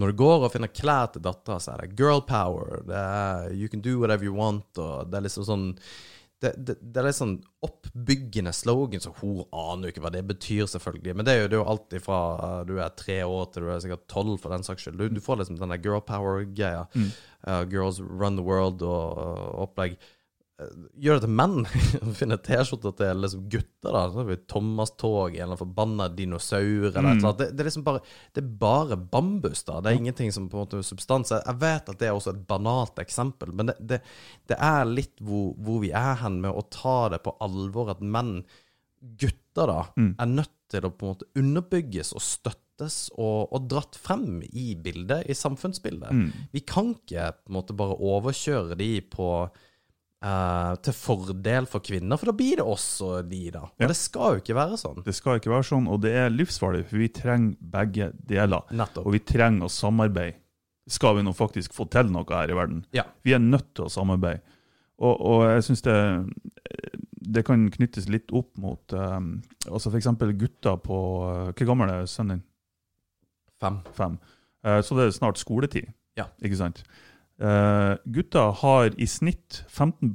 [0.00, 3.52] Når du går og finner klær til dattera, så er det girl power, det er
[3.52, 5.68] you can do whatever you want, og det er liksom sånn
[6.44, 10.24] det, det, det er litt sånn oppbyggende slogan, så hun aner jo ikke hva det
[10.28, 11.14] betyr, selvfølgelig.
[11.16, 12.18] Men det er jo, det er jo alt ifra
[12.48, 14.98] eh, du er tre år til du er sikkert tolv, for den saks skyld.
[15.00, 16.84] Du, du får liksom den der girl power-greia.
[16.92, 17.08] Mm.
[17.44, 19.96] Uh, girls run the world og og opplegg.
[20.54, 21.64] Gjør det til menn.
[22.18, 24.36] Finne T-skjorter til liksom gutter, da.
[24.52, 27.26] Thomas-toget eller forbanna dinosaur eller annet.
[27.40, 28.02] Det, det er liksom bare
[28.36, 29.80] Det er bare bambus, da.
[29.82, 31.34] Det er ingenting som på en måte substans.
[31.34, 33.98] Jeg vet at det er også et banalt eksempel, men det, det,
[34.52, 38.04] det er litt hvor, hvor vi er hen med å ta det på alvor at
[38.04, 38.44] menn,
[39.20, 40.14] gutter, da, Mm.
[40.18, 44.72] er nødt til å på en måte underbygges og støttes og, og dratt frem i
[44.74, 46.10] bildet, i samfunnsbildet.
[46.10, 46.32] Mm.
[46.54, 49.28] Vi kan ikke på en måte bare overkjøre de på
[50.24, 53.66] eh, til fordel for kvinner, for da blir det også de, da.
[53.68, 53.90] Og Ja.
[53.90, 55.02] det skal jo ikke være sånn.
[55.04, 58.64] Det skal ikke være sånn, og det er livsfarlig, for vi trenger begge deler.
[58.72, 59.06] Nettopp.
[59.06, 60.40] Og vi trenger å samarbeide.
[60.88, 62.82] Skal vi nå faktisk få til noe her i verden?
[62.92, 63.06] Ja.
[63.24, 64.42] Vi er nødt til å samarbeide.
[65.00, 65.94] Og, og jeg syns det,
[67.34, 69.30] det kan knyttes litt opp mot um,
[69.66, 70.06] altså f.eks.
[70.38, 72.44] gutter på uh, Hvor gammel er sønnen din?
[73.64, 73.80] Fem.
[73.96, 74.18] Fem.
[74.62, 75.88] Uh, så det er snart skoletid.
[76.20, 76.28] Ja.
[76.44, 76.82] Ikke sant?
[76.84, 76.92] Uh,
[77.38, 80.12] gutter har i snitt 15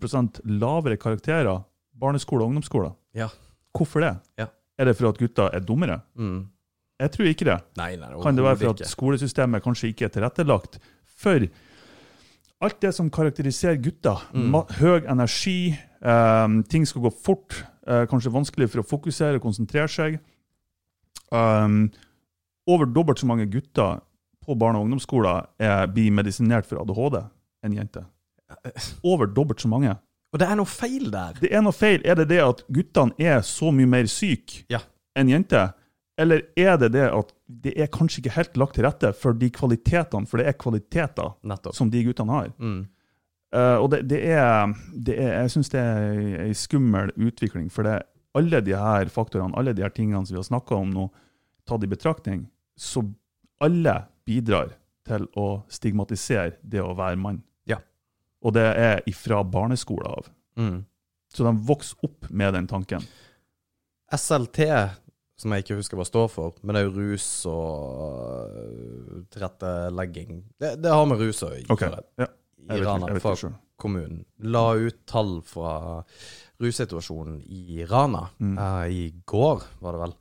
[0.60, 1.66] lavere karakterer
[2.00, 2.94] barneskole og ungdomsskole.
[3.18, 3.28] Ja.
[3.76, 4.14] Hvorfor det?
[4.40, 4.48] Ja.
[4.80, 6.00] Er det for at gutter er dummere?
[6.16, 6.48] Mm.
[7.00, 7.58] Jeg tror ikke det.
[7.80, 10.80] Nei, nei, Kan det være for at skolesystemet kanskje ikke er tilrettelagt
[11.20, 11.46] for
[12.60, 14.20] alt det som karakteriserer gutter?
[14.36, 14.58] Mm.
[14.82, 19.88] Høy energi, eh, ting skal gå fort, eh, kanskje vanskelig for å fokusere og konsentrere
[19.88, 20.20] seg.
[21.32, 21.92] Um,
[22.68, 24.02] over dobbelt så mange gutter
[24.46, 27.20] på barne- og ungdomsskoler er, blir medisinert for ADHD
[27.66, 28.06] enn jenter.
[29.04, 29.96] Over dobbelt så mange.
[30.34, 31.38] Og det er noe feil der.
[31.42, 32.02] Det er noe feil.
[32.06, 34.80] Er det det at guttene er så mye mer syke Ja.
[35.18, 35.74] enn jenter?
[36.20, 39.50] Eller er det det at det er kanskje ikke helt lagt til rette for de
[39.50, 41.74] kvalitetene, for det er kvaliteter Nettopp.
[41.76, 42.50] som de guttene har?
[42.60, 42.88] Mm.
[43.56, 47.70] Uh, og det, det, er, det er Jeg syns det er ei skummel utvikling.
[47.72, 47.96] For det,
[48.38, 51.08] alle de her faktorene, alle de her tingene som vi har snakka om nå,
[51.66, 52.44] tatt i betraktning,
[52.78, 53.02] så
[53.62, 53.96] alle
[54.30, 54.76] bidrar
[55.10, 57.42] til å stigmatisere det å være mann.
[57.70, 57.80] Ja.
[58.46, 60.30] Og det er ifra barneskolen av.
[60.60, 60.80] Mm.
[61.34, 63.06] Så de vokser opp med den tanken.
[64.10, 64.66] SLT,
[65.40, 70.44] som jeg ikke husker hva står for, men det er jo rus og øh, tilrettelegging.
[70.60, 71.70] Det, det har med rus å gjøre.
[71.76, 72.06] Okay.
[72.20, 72.30] ja.
[72.70, 74.26] I Rana, fra kommunen.
[74.46, 76.02] La ut tall fra
[76.62, 78.58] russituasjonen i Rana Mm.
[78.58, 80.14] Uh, i går, var det vel.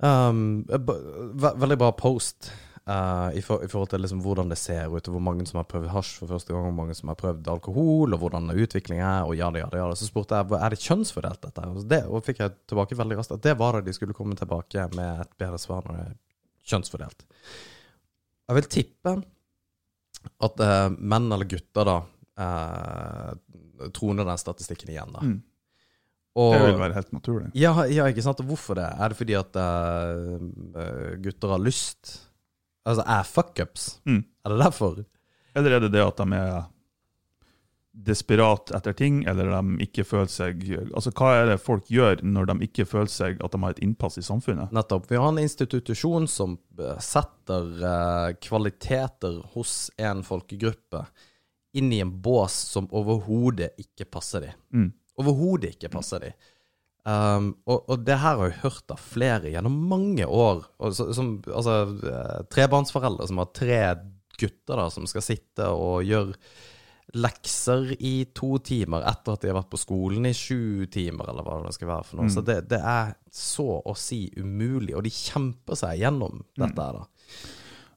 [0.00, 2.50] Um, ve veldig bra post
[2.90, 5.60] eh, i, for, i forhold til liksom hvordan det ser ut, og hvor mange som
[5.60, 9.06] har prøvd hasj for første gang, hvor mange som har prøvd alkohol, og hvordan utviklingen
[9.06, 9.82] er, og ja da, ja da.
[9.82, 9.98] Ja, da.
[9.98, 11.66] Så spurte jeg er det kjønnsfordelt, dette.
[11.70, 14.38] Og det og fikk jeg tilbake veldig raskt at det var det de skulle komme
[14.38, 16.16] tilbake med et bedre svar når det er
[16.72, 17.28] kjønnsfordelt.
[18.50, 19.14] Jeg vil tippe
[20.44, 23.30] at uh, menn eller gutter da uh,
[23.96, 25.22] troner den statistikken igjen, da.
[25.24, 25.38] Mm.
[26.40, 27.48] Og, Det vil være helt naturlig.
[27.58, 28.38] ja, ja, ikke sant?
[28.42, 28.86] Og hvorfor det?
[28.86, 29.56] Er det fordi at
[31.24, 32.12] gutter har lyst?
[32.88, 33.88] Altså er fuckups?
[34.08, 34.22] Mm.
[34.44, 35.00] Er det derfor?
[35.54, 36.60] Eller er det det at de er
[37.90, 42.52] desperat etter ting, eller de ikke føler seg Altså, hva er det folk gjør når
[42.52, 44.72] de ikke føler seg at de har et innpass i samfunnet?
[44.74, 45.08] Nettopp.
[45.10, 46.56] Vi har en institusjon som
[47.02, 51.02] setter eh, kvaliteter hos en folkegruppe
[51.76, 54.56] inn i en bås som overhodet ikke passer dem.
[54.74, 54.88] Mm.
[55.20, 56.48] Overhodet ikke passer dem.
[57.08, 60.66] Um, og, og det her har jeg hørt av flere gjennom mange år.
[60.92, 63.80] Så, som, altså, eh, trebarnsforeldre som har tre
[64.40, 66.36] gutter da, som skal sitte og gjøre
[67.18, 71.46] lekser i to timer etter at de har vært på skolen i sju timer, eller
[71.46, 72.28] hva det skal være for noe.
[72.28, 72.34] Mm.
[72.36, 77.00] Så det, det er så å si umulig, og de kjemper seg gjennom dette her,
[77.00, 77.48] da.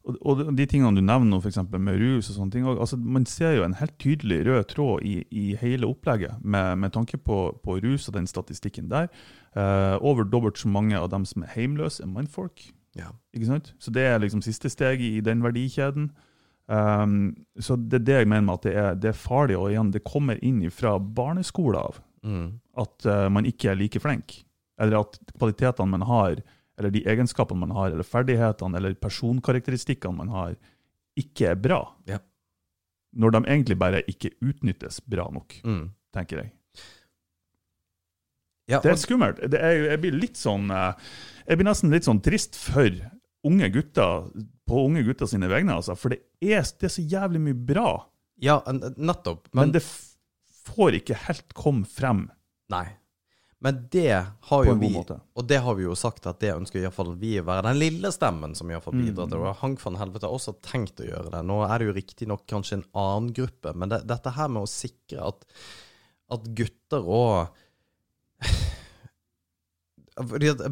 [0.04, 1.62] Og, og de tingene du nevner, nå, f.eks.
[1.72, 5.14] med rus og sånne ting, altså, man ser jo en helt tydelig rød tråd i,
[5.32, 9.08] i hele opplegget med, med tanke på, på rus og den statistikken der.
[9.56, 12.66] Eh, over dobbelt så mange av dem som er hjemløse, er mannfolk.
[13.00, 13.14] Ja.
[13.34, 13.72] Ikke sant?
[13.80, 16.12] Så det er liksom siste steg i den verdikjeden.
[16.68, 19.72] Um, så det er det jeg mener med at det er, det er farlig, og
[19.72, 22.54] igjen, det kommer inn fra barneskolen av Mm.
[22.80, 24.46] at uh, man ikke er like flink,
[24.80, 26.38] eller at kvalitetene man har,
[26.80, 30.56] eller de egenskapene man har, eller ferdighetene, eller personkarakteristikkene man har,
[31.20, 31.82] ikke er bra.
[32.10, 32.18] Ja.
[33.14, 35.92] Når de egentlig bare ikke utnyttes bra nok, Mm.
[36.14, 36.52] tenker jeg.
[38.72, 39.42] Ja, Det er skummelt.
[39.52, 40.94] Det er, jeg blir litt sånn eh,
[41.50, 42.88] Jeg blir nesten litt sånn trist for
[43.44, 44.30] unge gutter
[44.66, 45.98] på unge gutter sine vegne, altså.
[46.00, 47.90] For det er, det er så jævlig mye bra.
[48.40, 48.62] Ja,
[48.96, 49.50] nettopp.
[49.52, 52.30] Men, Men, det får ikke helt komme frem
[52.72, 52.86] Nei.
[53.64, 54.18] Men det
[54.50, 55.16] har jo vi måte.
[55.40, 57.64] Og det har vi jo sagt at det ønsker i hvert fall vi å være
[57.70, 59.06] den lille stemmen som i hvert fall Mm.
[59.06, 59.54] bidrar til det.
[59.62, 61.42] Hank van Helvete har også tenkt å gjøre det.
[61.48, 64.70] Nå er det jo riktignok kanskje en annen gruppe, men det, dette her med å
[64.70, 65.48] sikre at,
[66.36, 67.48] at gutter og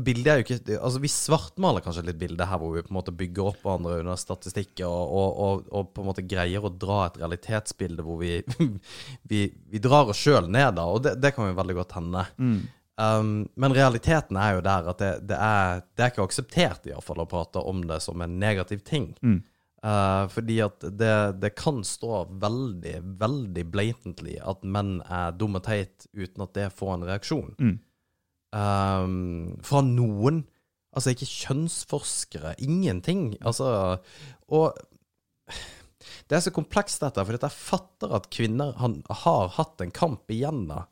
[0.06, 2.98] bildet er jo ikke Altså Vi svartmaler kanskje litt bildet her hvor vi på en
[3.00, 6.70] måte bygger opp hverandre under statistikker og, og, og, og på en måte greier å
[6.70, 8.36] dra et realitetsbilde hvor vi,
[9.32, 10.86] vi, vi drar oss sjøl ned, da.
[10.92, 12.28] Og det, det kan jo veldig godt hende.
[12.38, 12.60] Mm.
[13.00, 16.92] Um, men realiteten er jo der at det, det, er, det er ikke akseptert i
[16.92, 19.12] hvert fall å prate om det som en negativ ting.
[19.24, 19.40] Mm.
[19.82, 26.06] Uh, fordi at det, det kan stå veldig, veldig blatantly at menn er dumme teit
[26.14, 27.56] uten at det får en reaksjon.
[27.58, 27.78] Mm.
[28.52, 30.44] Um, fra noen.
[30.92, 32.58] Altså ikke kjønnsforskere.
[32.60, 33.32] Ingenting.
[33.40, 34.02] Altså
[34.52, 34.76] Og
[36.28, 40.32] det er så komplekst dette, for jeg fatter at kvinner han, har hatt en kamp
[40.34, 40.86] igjen da.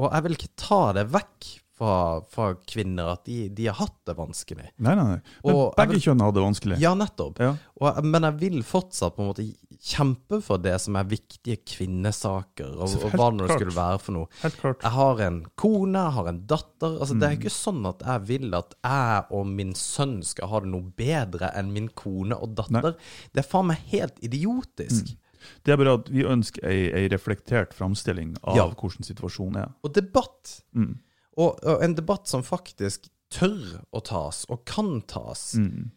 [0.00, 1.48] Og jeg vil ikke ta det vekk
[1.80, 1.92] fra,
[2.28, 4.66] fra kvinner at de, de har hatt det vanskelig.
[4.84, 5.20] Nei, nei, nei.
[5.46, 6.76] Men Og begge vil- kjønn har det vanskelig.
[6.82, 7.38] Ja, nettopp.
[7.40, 7.54] Ja.
[7.80, 9.46] Og, men jeg vil fortsatt på en måte
[9.80, 14.28] kjempe for det som er viktige kvinnesaker, og, og hva det skulle være for noe.
[14.42, 14.84] Helt klart.
[14.84, 16.98] Jeg har en kone, jeg har en datter.
[17.00, 17.40] Altså, Det er Mm.
[17.40, 21.48] ikke sånn at jeg vil at jeg og min sønn skal ha det noe bedre
[21.56, 22.92] enn min kone og datter.
[23.32, 25.16] Det er faen meg helt idiotisk.
[25.64, 28.66] Det er bare at vi ønsker ei, ei reflektert framstilling av Ja.
[28.70, 29.70] hvordan situasjonen er.
[29.84, 30.60] Og debatt.
[30.74, 30.98] Mm.
[31.38, 35.54] Og, og en debatt som faktisk tør å tas, og kan tas.
[35.54, 35.90] Mm.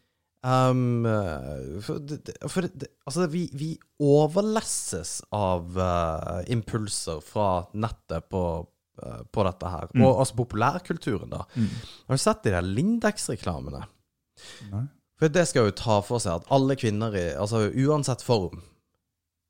[0.44, 1.06] Um,
[1.80, 3.70] for det, det- for det, det, altså vi, vi
[4.00, 8.42] overlesses av eh, impulser fra nettet på,
[9.02, 9.88] eh, på dette her.
[9.94, 10.04] Mm.
[10.04, 11.44] Og altså populærkulturen, da.
[11.56, 11.70] Mm.
[12.08, 13.84] Har du sett de der Lindex-reklamene?
[14.72, 14.84] Nei.
[15.20, 18.60] For det skal jo ta for seg at alle kvinner, i, altså uansett form,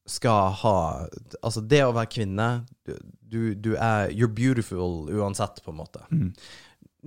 [0.07, 0.77] skal ha
[1.43, 2.49] Altså, det å være kvinne
[2.85, 6.05] du, du er You're beautiful uansett, på en måte.
[6.13, 6.33] Mm.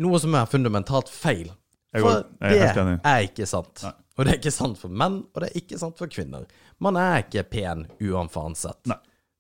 [0.04, 1.52] Noe som er fundamentalt feil.
[1.96, 2.58] For det
[3.06, 3.84] er ikke sant.
[3.86, 3.94] Nei.
[4.18, 6.48] Og det er ikke sant for menn, og det er ikke sant for kvinner.
[6.84, 8.82] Man er ikke pen uansett.
[8.90, 8.98] Nei.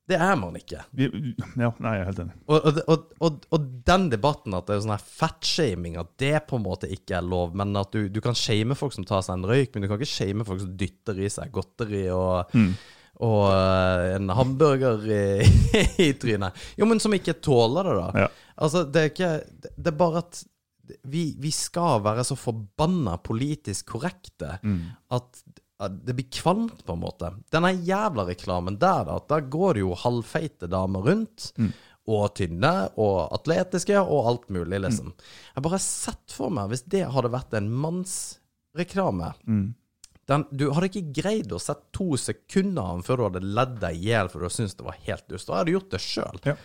[0.08, 0.86] Det er man ikke.
[0.96, 2.36] Ja, nei, jeg er helt enig.
[2.48, 6.56] Og, og, og, og den debatten at det er sånn her fettshaming, at det på
[6.56, 9.36] en måte ikke er lov, men at du, du kan shame folk som tar seg
[9.42, 12.72] en røyk, men du kan ikke shame folk som dytter i seg godteri og, Mm.
[13.24, 15.22] Og eh, en hamburger i,
[16.08, 16.54] i trynet.
[16.78, 18.26] Jo, men som ikke tåler det, da.
[18.26, 18.28] Ja.
[18.58, 19.32] Altså, det er ikke
[19.78, 20.44] Det er bare at
[21.04, 24.78] vi, vi skal være så forbanna politisk korrekte Mm.
[25.12, 25.42] at,
[26.06, 27.28] det blir kvalmt, på en måte.
[27.54, 29.18] Denne jævla reklamen der, da.
[29.30, 31.52] Der går det jo halvfeite damer rundt.
[31.60, 31.74] Mm.
[32.08, 35.12] Og tynne og atletiske og alt mulig, liksom.
[35.12, 39.68] Jeg har bare sett for meg, hvis det hadde vært en mannsreklame Mm.
[40.28, 43.78] Den, Du hadde ikke greid å sette to sekunder av den før du hadde ledd
[43.80, 45.48] deg i hjel for du syntes det var helt dust.
[45.48, 46.42] Da hadde du gjort det sjøl.
[46.46, 46.56] Ja.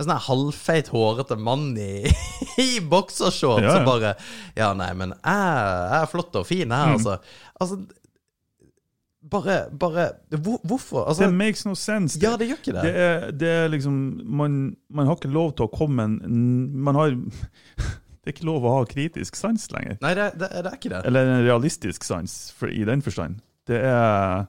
[0.00, 2.08] En sånn halvfeit, hårete mann i,
[2.64, 3.74] i boksershorts Ja, ja.
[3.76, 4.14] som bare
[4.56, 5.50] Ja, nei, men jeg,
[5.92, 6.94] jeg er flott og fin, jeg, Mm.
[6.96, 7.18] altså.
[7.60, 7.82] Altså
[9.32, 10.08] Bare, bare
[10.42, 11.04] hvor, Hvorfor?
[11.06, 12.18] Altså, Det makes no sense.
[12.20, 12.82] ja, det gjør ikke det.
[12.82, 13.94] Det er, det er liksom
[14.26, 14.56] man,
[14.90, 16.16] man har ikke lov til å komme en
[16.82, 17.14] Man har
[18.22, 19.96] Det er ikke lov å ha kritisk sans lenger.
[20.02, 21.00] Nei, det, det, det er ikke det.
[21.10, 23.40] Eller en realistisk sans, for, i den forstand.
[23.66, 24.44] Det er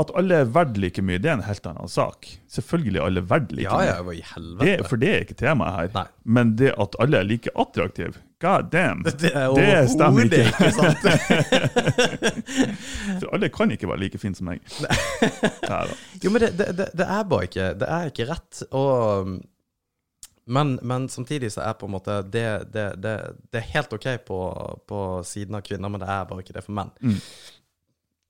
[0.00, 2.24] At alle er verdt like mye, det er en helt annen sak.
[2.48, 4.06] Selvfølgelig er alle verdt like Ja, ja, mye.
[4.06, 4.88] hva i Det, helvete?
[4.88, 5.90] for det er ikke temaet her.
[5.98, 6.06] Nei.
[6.24, 9.02] Men det at alle er like attraktive, god damn.
[9.22, 10.48] Det er Det stemmer ikke.
[10.48, 11.04] ikke sant.
[13.20, 14.64] For alle kan ikke være like fine som meg.
[16.24, 18.62] Jo, men det, det, det, det er bare ikke Det er ikke rett.
[18.72, 19.34] Og
[20.44, 23.16] men, men samtidig så er på en måte det, det, det,
[23.52, 24.38] det er helt OK på,
[24.90, 26.90] på siden av kvinner, men det er bare ikke det for menn.
[27.02, 27.18] Mm.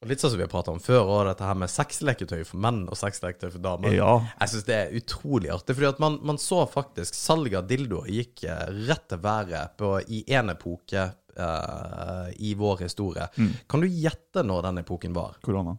[0.02, 2.58] Og Litt sånn som vi har pratet om før, og dette her med sexleketøy for
[2.64, 3.94] menn og sexleketøy for damer.
[3.94, 4.16] Ja.
[4.40, 8.10] Jeg syns det er utrolig artig, fordi at man, man så faktisk salget av dildoer
[8.10, 11.06] gikk eh, rett til været på, i en epoke
[11.38, 13.28] uh, i vår historie.
[13.38, 13.54] Mm.
[13.70, 15.38] Kan du gjette når den epoken var?
[15.44, 15.76] Korona.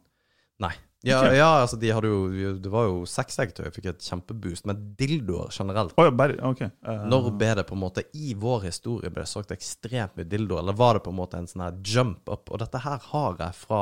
[0.64, 0.72] Nei.
[1.04, 1.36] Ja, Ikke?
[1.36, 5.92] ja, altså de hadde jo Det var jo sexleketøy, fikk et kjempeboost, men dildoer generelt
[6.00, 6.70] oh, ja, bare okay.
[6.88, 10.24] uh, Når ble det på en måte I vår historie ble det sagt ekstremt mye
[10.32, 12.48] dildoer, eller var det på en måte en sånn her jump up?
[12.48, 13.82] Og dette her har jeg fra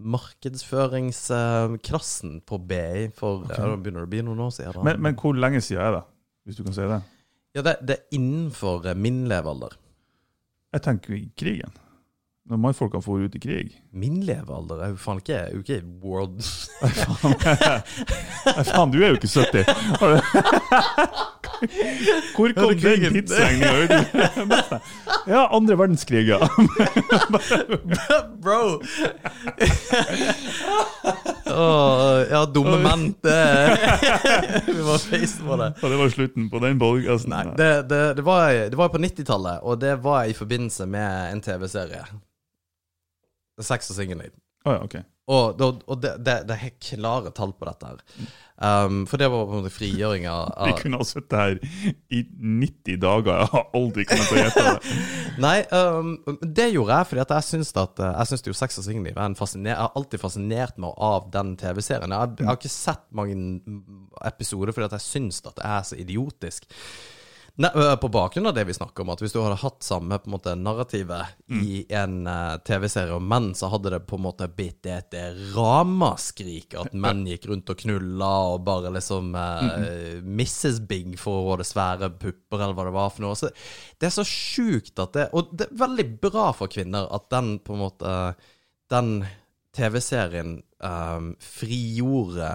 [0.00, 4.80] markedsføringsklassen på BI for ja, Da begynner det å bli noen år siden.
[4.86, 6.04] men, men hvor lenge siden er det,
[6.48, 7.00] hvis du kan si det?
[7.58, 9.72] ja, det, det er innenfor min levealder.
[10.72, 11.72] Jeg tenker krigen.
[12.48, 13.74] Når mannfolkene for ut i krig.
[13.92, 16.40] Min levealder er jo faen ikke, er jo ikke world
[16.80, 19.68] Nei, faen, du er jo ikke 70.
[22.34, 23.90] Hvor kom Ja, den tidsregninga ut?
[25.28, 26.38] Ja, andre verdenskrig, ja.
[28.40, 28.80] Bro!
[31.50, 33.04] Åh, ja, dumme menn.
[33.20, 35.68] Vi var face på det.
[35.82, 37.34] Og det var slutten på den podcasten.
[37.36, 41.34] Nei, det, det, det, var, det var på 90-tallet, og det var i forbindelse med
[41.36, 42.06] en TV-serie.
[43.66, 44.32] Sex og singelliv.
[44.68, 44.94] Oh, ja, ok.
[45.30, 48.00] Og, og, og det, det, det er klare tall på dette her.
[48.60, 51.54] Um, for det var på en måte frigjøring av, Vi kunne ha sittet her
[52.12, 53.38] i 90 dager.
[53.44, 54.96] Jeg har aldri kommet til å gjette det.
[55.46, 56.10] Nei, um,
[56.42, 59.14] det gjorde jeg fordi at jeg syns at eh, Jeg syns jo Sex og singelliv
[59.16, 62.10] er en fasciner- Jeg har alltid fascinert meg av den TV-serien.
[62.12, 63.38] Jeg, har- jeg har ikke sett mange
[64.34, 66.68] episoder fordi at jeg syns at det er så idiotisk.
[67.60, 67.70] Nei,
[68.00, 70.34] på bakgrunn av det vi snakker om, at hvis du hadde hatt samme på en
[70.36, 74.86] måte narrativet i en uh, TV-serie om menn, så hadde det på en måte blitt
[74.88, 75.16] et
[75.56, 80.80] ramaskrik at menn gikk rundt og knulla og bare liksom uh, Mrs.
[80.88, 83.38] Big for ha svære pupper, eller hva det var for noe.
[83.38, 83.50] Så
[83.98, 87.58] det er så sjukt at det Og det er veldig bra for kvinner at den
[87.64, 88.14] på en måte
[88.90, 89.24] Den
[89.76, 92.54] TV-serien um, frigjorde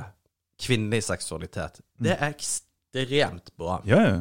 [0.61, 1.81] kvinnelig seksualitet.
[1.99, 3.79] Det er ekstremt bra.
[3.87, 4.17] Ja, ja.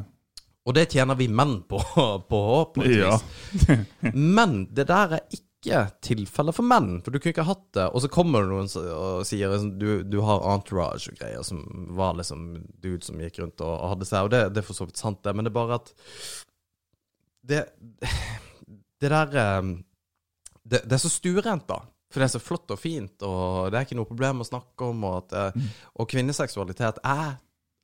[0.65, 1.81] Og det tjener vi menn på,
[2.31, 2.41] på
[2.85, 3.19] et Ja.
[4.13, 6.99] Men det der er ikke tilfellet for menn.
[7.05, 9.89] For du kunne ikke hatt det, og så kommer det noen og sier liksom, du,
[10.09, 11.63] du har entourage og greier, som
[11.97, 14.89] var liksom dude som gikk rundt og, hadde seg, og det, det er for så
[14.89, 15.95] vidt sant, det, men det er bare at
[17.45, 17.65] Det,
[19.01, 19.75] det der eh,
[20.65, 21.83] det, det er så stuerent, da.
[22.13, 24.87] For det er så flott og fint, og det er ikke noe problem å snakke
[24.87, 25.03] om.
[25.09, 27.33] Og, at, eh, og kvinneseksualitet er,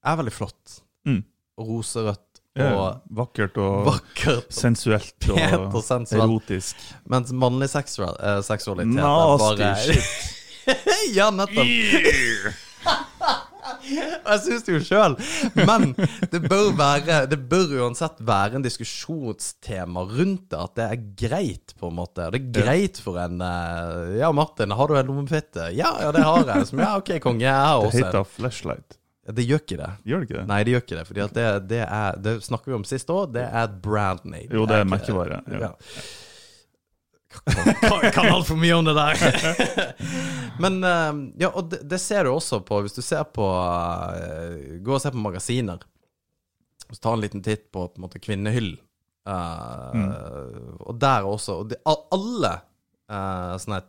[0.06, 0.76] er veldig flott.
[1.08, 1.24] Mm.
[1.58, 4.48] Og roserødt og Vakkert og vakkert.
[4.52, 5.38] sensuelt og
[5.76, 6.24] og sensuelt.
[6.24, 6.76] erotisk.
[7.08, 9.94] Mens mannlig seksual, eh, seksualitet Nasty er bare
[11.16, 11.66] Ja, nettopp.
[13.90, 15.14] Jeg syns det jo sjøl.
[15.66, 15.92] Men
[16.32, 20.58] det bør være Det bør uansett være en diskusjonstema rundt det.
[20.60, 22.28] At det er greit, på en måte.
[22.34, 25.70] Det er greit for en eh, Ja, Martin, har du en lommefitte?
[25.76, 26.66] Ja, ja, det har jeg.
[26.70, 27.46] Som, ja, OK, konge.
[27.46, 28.04] Jeg har Det også en.
[28.10, 28.99] heter flashlight.
[29.36, 29.90] Det gjør ikke det.
[30.08, 30.46] Gjør det ikke det?
[30.50, 31.04] Nei, det gjør ikke det.
[31.10, 33.30] Fordi at det, det er Det snakker vi om sist òg.
[33.36, 34.48] Det er brand name.
[34.48, 35.70] Jo, det er merkevare, ja.
[37.30, 39.20] Kan, kan, altfor mye om det der.
[40.62, 44.80] Men eh, ja, og det, det ser du også på Hvis du ser på eh,
[44.82, 45.84] Gå og se på magasiner.
[46.90, 48.72] Så ta en liten titt på på en måte kvinnehyll.
[49.30, 50.10] mm.
[50.80, 52.50] Og der også og de, Alle
[53.12, 53.82] uh, sånne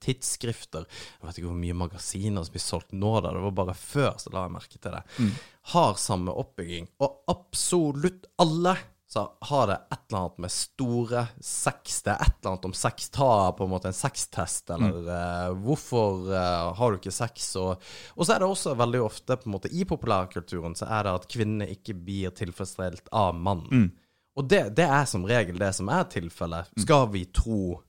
[0.00, 3.34] tidsskrifter Jeg vet ikke hvor mye magasiner som blir solgt nå, da.
[3.34, 5.28] det var bare før, så la jeg merke til det.
[5.74, 6.88] Har samme oppbygging.
[7.02, 8.76] Og absolutt alle
[9.12, 12.74] så har det et eller annet med store sex Det er et eller annet om
[12.78, 13.08] sex.
[13.10, 17.48] Ta på en måte en sextest, eller eh, hvorfor uh, har du ikke sex?
[17.58, 17.82] Og,
[18.14, 21.16] og så er det også veldig ofte på en måte i populærkulturen så er det
[21.18, 23.90] at kvinner ikke blir tilfredsstilt av mannen.
[24.38, 26.70] Og det, det er som regel det som er tilfellet.
[26.78, 27.80] Skal vi tro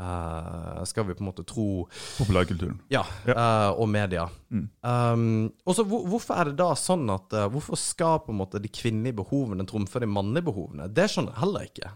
[0.00, 1.86] eh, Skal vi på en måte tro
[2.18, 2.80] Populærkulturen.
[2.92, 4.26] ja, eh, og media.
[4.50, 8.40] Um, og så hvor, Hvorfor er det da sånn at uh, Hvorfor skal på en
[8.40, 10.88] måte de kvinnelige behovene trumfe de mannlige behovene?
[10.90, 11.92] Det skjønner jeg heller ikke.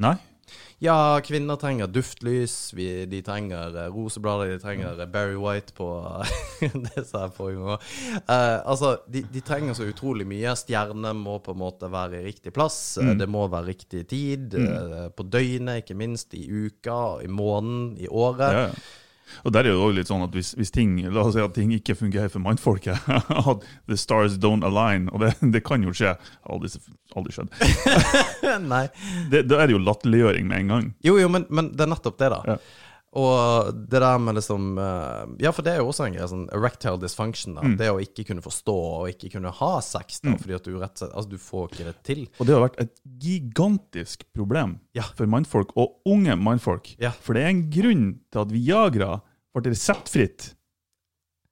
[0.00, 0.14] Nei?
[0.80, 5.88] Ja, kvinner trenger duftlys, vi, de trenger eh, roseblader, de trenger eh, Barry White på
[6.60, 8.30] Det sa jeg forrige gang òg.
[8.64, 10.54] altså, de, de trenger så utrolig mye.
[10.56, 12.96] Stjernene må på en måte være i riktig plass.
[13.00, 14.54] eh, Det må være riktig tid.
[14.56, 16.32] eh, På døgnet, ikke minst.
[16.34, 18.56] I uka, i måneden, i året.
[18.56, 18.96] Ja, ja.
[19.44, 21.54] Og der er det jo litt sånn at hvis, hvis ting la oss si at
[21.56, 22.98] ting ikke fungerer for mannfolket,
[23.52, 26.16] at the stars don't align, og det, det kan jo skje
[26.50, 26.70] Aldri,
[27.16, 27.50] aldri skjedd.
[28.72, 28.84] Nei.
[29.30, 30.86] Det, da er det jo latterliggjøring med en gang.
[31.06, 32.40] Jo, jo, men, men det er nettopp det, da.
[32.54, 32.88] Ja.
[33.18, 36.44] Og det der med liksom eh, Ja, for det er jo også en greie, sånn
[36.54, 37.56] erectile dysfunction.
[37.58, 37.72] Mm.
[37.80, 40.92] Det å ikke kunne forstå og ikke kunne ha sex, da, fordi at du rett
[40.94, 42.22] og slett Altså, du får ikke det til.
[42.38, 42.94] Og det har vært et
[43.24, 45.02] gigantisk problem Ja.
[45.18, 46.94] for mannfolk, og unge mannfolk.
[47.02, 47.10] Ja.
[47.10, 49.12] For det er en grunn til at Viagra
[49.54, 50.52] ble reseptfritt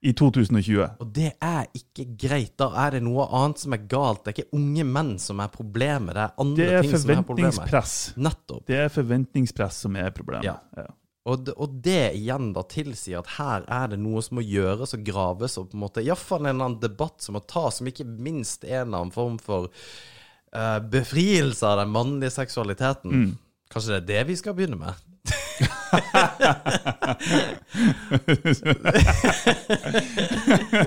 [0.06, 0.84] i 2020.
[1.02, 2.52] Og det er ikke greit.
[2.60, 4.22] Da er det noe annet som er galt.
[4.22, 7.10] Det er ikke unge menn som er problemet, det er andre Det er ting som
[7.10, 7.54] er problemet.
[7.58, 7.96] forventningspress.
[8.16, 8.64] Nettopp.
[8.70, 10.44] Det er forventningspress som er problemet.
[10.46, 10.54] Ja.
[10.76, 10.86] Ja.
[11.28, 15.04] Og og det igjen da tilsier at her er det noe som må gjøres og
[15.06, 18.06] graves, og på en måte iallfall en eller annen debatt som må tas, som ikke
[18.08, 23.10] minst er en eller annen form for uh, befrielse av den mannlige seksualiteten.
[23.12, 23.36] Mm.
[23.68, 24.92] Kanskje det er det vi skal begynne med?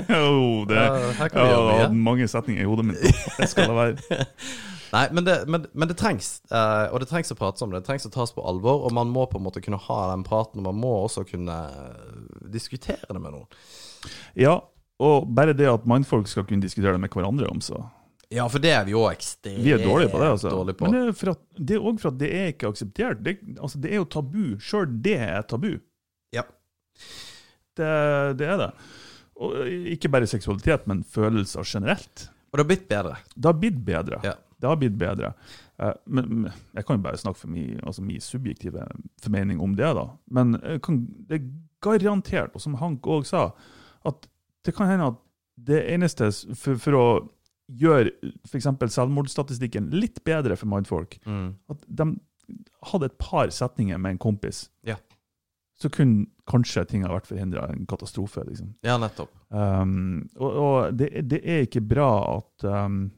[0.10, 1.90] oh, det, uh, her kan vi gjøre mye.
[2.10, 3.02] mange setninger i hodet mitt.
[3.38, 3.96] Det skal det være.
[4.92, 6.42] Nei, men det, men, men det trengs.
[6.52, 7.80] Uh, og det trengs å prates om det.
[7.80, 8.84] Det trengs å tas på alvor.
[8.88, 11.56] Og man må på en måte kunne ha den praten, og man må også kunne
[11.72, 12.20] eh,
[12.52, 13.48] diskutere det med noen.
[14.36, 14.58] Ja,
[15.02, 17.80] og bare det at mannfolk skal kunne diskutere det med hverandre om, så
[18.32, 20.52] Ja, for det er vi jo ekstremt Vi er dårlige på det, altså.
[20.52, 20.86] på.
[20.86, 23.24] Men det er, også for at det er ikke akseptert.
[23.24, 24.44] Det, altså, det er jo tabu.
[24.60, 25.74] Sjøl det er tabu.
[26.36, 26.46] Ja.
[27.80, 27.90] Det,
[28.40, 28.72] det er det.
[29.42, 29.58] Og
[29.96, 32.28] ikke bare seksualitet, men følelser generelt.
[32.52, 33.20] Og det har blitt bedre.
[33.34, 34.24] Det har blitt bedre.
[34.28, 34.36] Ja.
[34.62, 35.34] Det har blitt bedre.
[35.82, 38.86] Eh, Men jeg kan jo bare snakke for min, altså min subjektive
[39.24, 39.90] formening om det.
[39.98, 40.08] da.
[40.30, 41.52] Men jeg kan, det er
[41.82, 43.48] garantert, og som Hank òg sa,
[44.06, 44.28] at
[44.64, 45.20] det kan hende at
[45.58, 47.06] det eneste for, for å
[47.72, 48.12] gjøre
[48.50, 48.68] f.eks.
[48.94, 51.56] selvmordsstatistikken litt bedre for mannfolk, Mm.
[51.70, 52.20] at de
[52.92, 54.96] hadde et par setninger med en kompis, Ja.
[55.80, 58.44] så kunne kanskje ting ha vært forhindra en katastrofe.
[58.48, 58.74] liksom.
[58.84, 59.30] Ja, nettopp.
[59.50, 63.12] Um, og og det, det er ikke bra at um,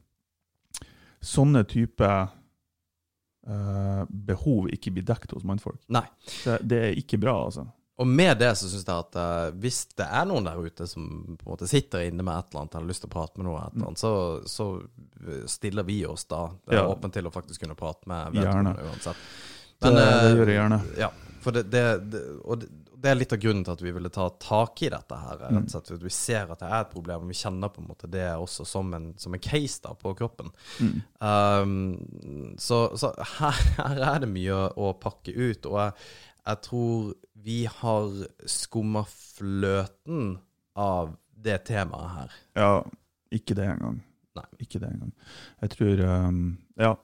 [1.24, 2.10] sånne type
[3.48, 5.80] uh, behov ikke blir dekket hos mannfolk.
[5.92, 6.04] Nei.
[6.44, 7.66] Det, det er ikke bra, altså.
[8.02, 11.04] Og med det så syns jeg at uh, hvis det er noen der ute som
[11.38, 13.38] på en måte sitter inne med et eller annet, eller har lyst til å prate
[13.38, 14.14] med noe, et eller annet, så,
[14.50, 14.66] så
[15.50, 16.48] stiller vi oss da.
[16.66, 16.88] Det er Ja.
[16.90, 19.28] åpne til å faktisk kunne prate med vedkommende uansett.
[19.84, 20.80] Men, det det, gjør jeg gjerne.
[20.98, 21.10] Ja,
[21.44, 22.68] for det, det, det, og det,
[23.04, 25.42] det er litt av grunnen til at vi ville ta tak i dette her.
[25.42, 27.90] Rett og slett, Vi ser at det er et problem, og vi kjenner på en
[27.90, 30.48] måte det også som en, som en case da på kroppen.
[30.80, 30.94] Mm.
[31.20, 36.08] Um, så så her, her er det mye å pakke ut, og jeg,
[36.46, 37.12] jeg tror
[37.44, 38.16] vi har
[38.48, 40.38] skumma fløten
[40.80, 41.12] av
[41.44, 42.36] det temaet her.
[42.56, 42.74] Ja,
[43.34, 44.00] ikke det engang.
[44.34, 44.46] Nei.
[44.64, 45.12] Ikke det engang.
[45.60, 46.46] Jeg tror um,
[46.80, 46.94] Ja.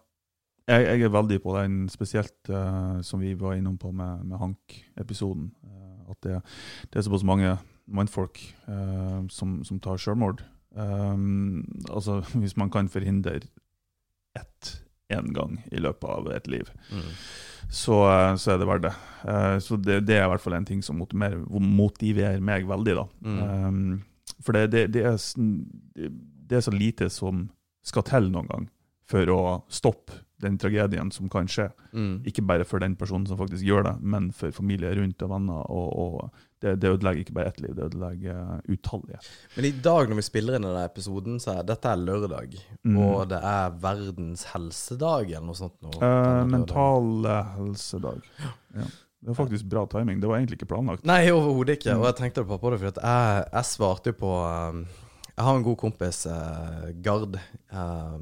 [0.71, 4.39] Jeg, jeg er veldig på den, spesielt uh, som vi var innom på med, med
[4.39, 5.49] Hank-episoden.
[6.11, 6.41] At det,
[6.91, 7.57] det er såpass mange
[7.91, 10.45] mannfolk uh, som, som tar selvmord.
[10.71, 13.41] Um, altså, hvis man kan forhindre
[14.39, 14.77] ett
[15.11, 16.69] én gang i løpet av et liv,
[17.71, 18.95] så, uh, så er det verdt det.
[19.25, 22.99] Uh, så det, det er i hvert fall en ting som motiverer, motiverer meg veldig,
[23.01, 23.07] da.
[23.27, 23.41] Mm.
[23.43, 26.11] Um, for det, det, det, er,
[26.51, 27.49] det er så lite som
[27.87, 28.69] skal til noen gang
[29.11, 29.41] for å
[29.73, 31.69] stoppe den tragedien som kan skje.
[31.93, 32.23] Mm.
[32.29, 35.67] Ikke bare for den personen som faktisk gjør det, men for familie rundt og venner.
[35.73, 39.21] Og, og det, det ødelegger ikke bare ett liv, det ødelegger uh, utallige.
[39.57, 42.97] Men i dag når vi spiller inn denne episoden, så er dette er lørdag, Mm.
[43.05, 45.77] og det er verdens helsedag eller noe sånt.
[45.85, 48.25] Nå, eh, mental uh, helsedag.
[48.41, 48.89] Ja.
[49.21, 50.21] Det var faktisk bra timing.
[50.21, 51.05] Det var egentlig ikke planlagt.
[51.05, 51.93] Nei, overhodet ikke.
[51.99, 54.79] Og jeg tenkte på på det, for jeg, jeg svarte jo på um,
[55.41, 57.39] Jeg har en god kompis, eh, Gard
[57.73, 58.17] eh,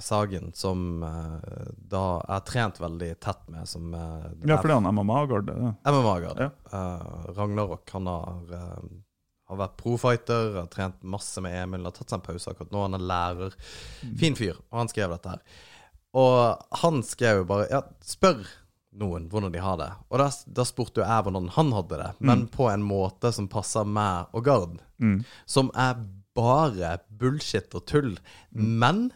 [0.00, 4.78] Sagen, som eh, da jeg har trent veldig tett med, som eh, Ja, for det
[4.78, 5.52] er han MMA-gard.
[5.84, 6.40] MMA-gard.
[6.40, 6.48] Ja.
[6.72, 7.84] Eh, Ragnarok.
[7.92, 8.88] Han har, eh,
[9.52, 12.86] har vært profighter, har trent masse med Emil, har tatt seg en pause akkurat nå.
[12.86, 13.60] Han er lærer.
[14.16, 14.56] Fin fyr.
[14.70, 15.62] Og han skrev dette her.
[16.16, 18.46] Og han skrev jo bare Ja, spør
[18.96, 19.92] noen hvordan de har det.
[20.08, 23.52] Og da, da spurte jo jeg hvordan han hadde det, men på en måte som
[23.52, 24.78] passer meg og Gard.
[25.04, 25.18] Mm.
[25.44, 26.00] Som er
[26.36, 28.12] bare bullshit og tull,
[28.52, 29.08] men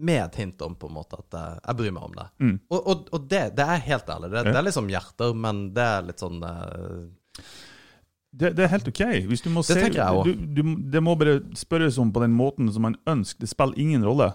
[0.00, 2.28] med et hint om på en måte at eh, jeg bryr meg om det.
[2.40, 2.54] Mm.
[2.72, 4.30] Og, og, og det, det er helt ærlig.
[4.32, 4.52] Det, Ja.
[4.54, 7.42] det er liksom hjerter, men det er litt sånn uh...
[8.30, 9.00] Det, det er helt OK.
[9.26, 10.32] Hvis du må Det se, tenker jeg også.
[10.54, 13.42] du, du, det må bare spørres om på den måten som man ønsker.
[13.42, 14.30] Det spiller ingen rolle.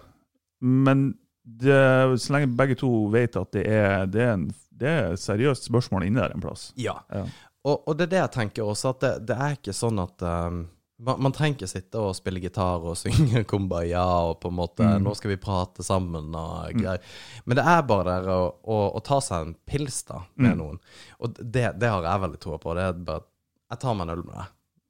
[0.60, 1.06] Men
[1.46, 1.80] det,
[2.20, 4.46] så lenge begge to vet at det er, det er, en,
[4.76, 6.68] det er et seriøst spørsmål inni der en plass.
[6.76, 6.98] Ja.
[7.14, 7.24] Ja.
[7.66, 10.22] Og, og det er det jeg tenker også, at det, det er ikke sånn at
[10.28, 10.66] um,
[11.00, 14.84] man, man trenger ikke sitte og spille gitar og synge kumbaya og på en måte
[14.86, 15.04] Mm.
[15.04, 17.00] 'Nå skal vi prate sammen' og greier.
[17.46, 20.58] Men det er bare der å, å, å ta seg en pils da med Mm.
[20.58, 20.80] noen.
[21.20, 22.76] Og det, det har jeg veldig tro på.
[22.76, 23.24] Det er bare
[23.72, 24.48] Jeg tar meg en øl med deg.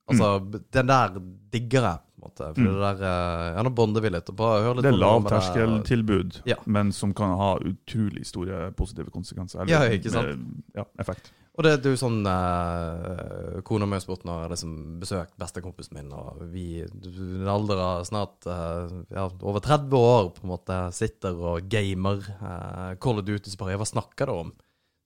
[0.07, 1.09] Altså, Den der
[1.49, 2.53] digger jeg, på en måte.
[2.53, 2.67] For Mm.
[2.67, 4.29] det der eh, Ja, nå bonder vi litt.
[4.29, 6.55] Og bare hør litt Det er lavterskeltilbud, Ja.
[6.65, 9.61] men som kan ha utrolig store positive konsekvenser.
[9.61, 10.27] eller, Ja, ikke sant?
[10.37, 11.31] Med, Ja, effekt.
[11.55, 14.73] Og det, det er jo sånn eh, Kona mi har spurt når jeg har liksom
[14.99, 20.31] besøkt bestekompisen min, og vi i en alder av snart eh, ja, over 30 år
[20.35, 24.43] på en måte sitter og gamer eh, Call of Duty, så bare Hva snakker dere
[24.43, 24.51] om?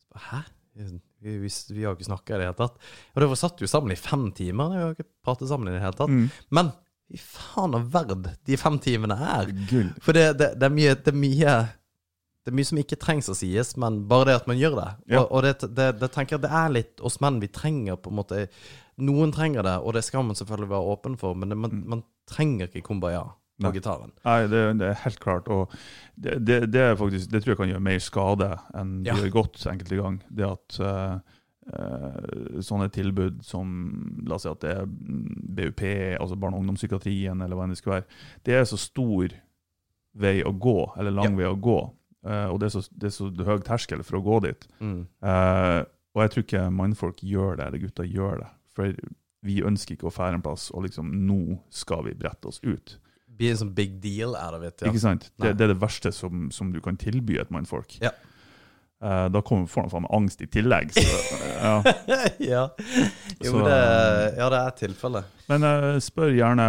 [0.10, 0.42] Bare, Hæ?
[1.20, 2.78] Vi, vi, vi har jo ikke snakka i det hele tatt.
[3.14, 4.70] Og det var satt jo sammen i fem timer.
[4.72, 6.14] Vi har ikke pratet sammen i det hele tatt.
[6.14, 6.30] Mm.
[6.56, 6.70] Men
[7.10, 9.52] fy faen av verd de fem timene er.
[9.70, 9.90] Gull.
[10.06, 11.56] For det, det, det, er mye, det er mye
[12.50, 14.88] Det er mye som ikke trengs å sies, men bare det at man gjør det.
[15.14, 15.20] Ja.
[15.22, 17.38] Og, og det, det, det tenker jeg det er litt oss menn.
[17.44, 18.48] Vi trenger på en måte
[19.00, 22.02] Noen trenger det, og det skal man selvfølgelig være åpen for, men det, man, man
[22.28, 23.66] trenger ikke kumbaya på Mm.
[23.68, 23.72] Nei.
[23.76, 24.12] gitaren.
[24.24, 25.48] Nei, det, det er helt klart.
[25.52, 25.74] Og
[26.16, 28.48] det, det, det, faktisk, det tror jeg kan gjøre mer skade
[28.80, 29.16] enn det Ja.
[29.20, 30.20] gjør godt enkelte gang.
[30.32, 31.18] Det at uh,
[31.68, 33.74] uh, sånne tilbud som
[34.28, 35.84] La oss si at det er mm, BUP,
[36.22, 38.08] altså barne- og ungdomspsykiatrien, eller hva enn det skulle være,
[38.48, 39.36] det er så stor
[40.20, 41.38] vei å gå, eller lang Ja.
[41.44, 41.78] vei å gå.
[42.28, 44.68] Eh, og det er, så, det er så høy terskel for å gå dit.
[44.84, 45.02] Mm.
[45.24, 45.82] Eh,
[46.16, 48.50] og jeg tror ikke mannfolk gjør det, eller gutter gjør det.
[48.76, 48.96] For
[49.46, 52.98] vi ønsker ikke å fære en plass, og liksom nå skal vi brette oss ut.
[53.40, 54.82] Be en sånn big deal out of it.
[54.82, 54.92] Ja.
[54.92, 55.30] Ikke sant?
[55.40, 57.96] Det, det er det verste som, som du kan tilby et mannfolk.
[58.04, 58.12] Ja.
[59.00, 60.92] Uh, da kommer, får han faen meg angst i tillegg.
[60.92, 61.20] Så,
[61.64, 61.78] ja.
[62.44, 62.66] ja.
[63.40, 63.78] Jo, Så, det,
[64.42, 65.38] ja, det er tilfellet.
[65.48, 66.66] Men uh, spør gjerne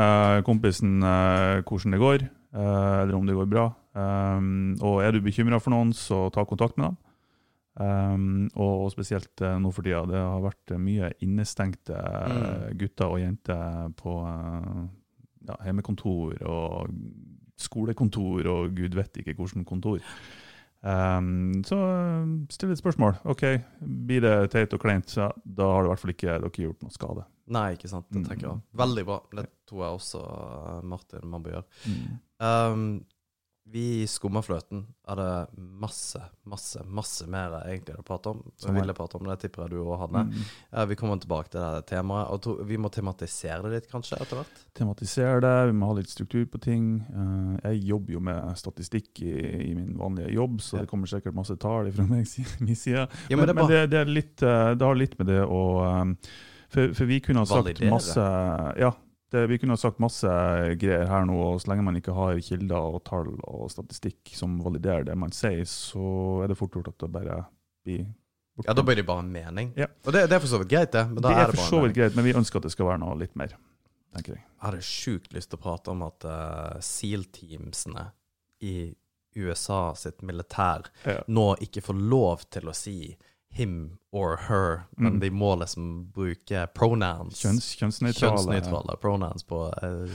[0.47, 3.69] kompisen uh, hvordan det går, eller om det går bra.
[3.95, 6.99] Um, og er du bekymra for noen, så ta kontakt med dem.
[7.81, 10.03] Um, og, spesielt eh, nå for tida.
[10.11, 12.77] Det har vært eh, mye innestengte Mm.
[12.79, 14.81] gutter og jenter på eh,
[15.49, 16.91] ja, hjemmekontor og
[17.61, 20.01] skolekontor og gud vet ikke hvilket kontor.
[20.83, 21.77] Um, så
[22.51, 23.19] still et spørsmål.
[23.29, 23.43] OK,
[24.09, 26.83] blir det teit og kleint, så da har det i hvert fall ikke dere gjort
[26.87, 27.25] noe skade.
[27.53, 28.07] Nei, ikke sant.
[28.11, 28.29] Det Mm.
[28.29, 28.61] tenker jeg.
[28.81, 29.19] Veldig bra.
[29.37, 31.65] Det tror jeg også Martin man bør gjøre.
[31.87, 32.21] Mm.
[32.41, 33.05] Um,
[33.71, 36.19] vi i Skummerfløten hadde masse,
[36.51, 38.41] masse, masse mer egentlig å prate om.
[38.59, 40.23] Som ville prate om det, tipper jeg du òg hadde.
[40.27, 40.41] Mm.
[40.73, 42.33] Eh, vi kommer tilbake til det temaet.
[42.35, 44.65] Og to, vi må tematisere det litt, kanskje, etter hvert.
[44.75, 46.89] tematisere det, vi må ha litt struktur på ting.
[47.15, 49.35] Eh, jeg jobber jo med statistikk i,
[49.71, 50.83] i min vanlige jobb, så Ja.
[50.83, 53.07] det kommer sikkert masse tall fra min side.
[53.31, 55.63] Ja, men men det men det, det, litt, eh, det har litt med det å
[55.87, 56.33] eh,
[56.71, 57.91] for, for vi kunne ha sagt Validere.
[57.91, 58.27] masse
[58.79, 58.93] Ja,
[59.33, 60.31] det, vi kunne ha sagt masse
[60.81, 64.57] greier her nå, og så lenge man ikke har kilder og tall og statistikk som
[64.65, 67.37] validerer det man sier, så er det fort gjort at det bare
[67.87, 68.05] blir
[68.57, 68.67] borte.
[68.69, 69.73] Ja, da blir det bare en mening.
[69.79, 69.87] Ja.
[70.05, 71.05] Og det, det er for så vidt greit, det.
[71.13, 72.75] Men da det er er det for så vidt greit, men vi ønsker at det
[72.75, 73.55] skal være noe litt mer,
[74.17, 74.43] tenker jeg.
[74.45, 78.09] Jeg hadde sjukt lyst til å prate om at uh, SEAL-teamsene
[78.67, 78.75] i
[79.39, 81.21] USA sitt militær Ja.
[81.31, 83.17] nå ikke får lov til å si
[83.53, 85.21] him or her, men Mm.
[85.21, 87.41] de må liksom bruke pronouns.
[87.43, 88.37] Kjønns, kjønnsnøytrale.
[88.39, 90.09] Kjønnsnøytrale pronouns på uh,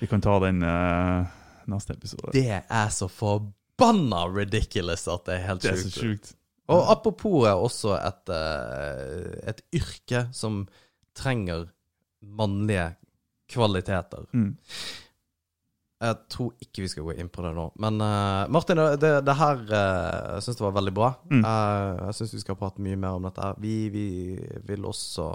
[0.00, 1.26] Vi kan ta den uh,
[1.70, 2.32] neste episode.
[2.32, 6.00] Det er så forbanna ridiculous at det er helt Det er så sjukt.
[6.02, 6.34] sjukt.
[6.70, 10.66] Og apropos er også et, uh, et yrke som
[11.14, 11.68] trenger
[12.22, 12.92] mannlige
[13.50, 14.26] kvaliteter.
[14.32, 14.56] Mm.
[16.00, 17.66] Jeg tror ikke vi skal gå inn på det nå.
[17.84, 21.10] Men uh, Martin, det, det her uh, jeg syns jeg var veldig bra.
[21.28, 21.42] Mm.
[21.44, 23.50] Uh, jeg syns vi skal prate mye mer om dette.
[23.60, 24.06] Vi, vi
[24.70, 25.26] vil også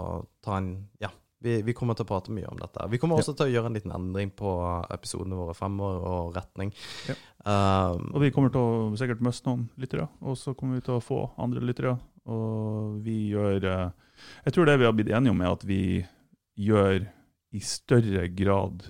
[0.42, 0.72] ta en
[1.04, 1.12] Ja,
[1.46, 2.88] vi, vi kommer til å prate mye om dette.
[2.90, 3.22] Vi kommer Ja.
[3.22, 4.56] også til å gjøre en liten endring på
[4.90, 6.74] episodene våre fremover og retning.
[7.06, 7.14] Ja.
[7.46, 10.96] Um, Og vi kommer til å sikkert miste noen lyttere, og så kommer vi til
[10.98, 11.94] å få andre lyttere.
[12.26, 13.90] Og vi gjør eh,
[14.48, 15.78] Jeg tror det vi har blitt enige om, er at vi
[16.58, 17.04] gjør
[17.54, 18.88] i større grad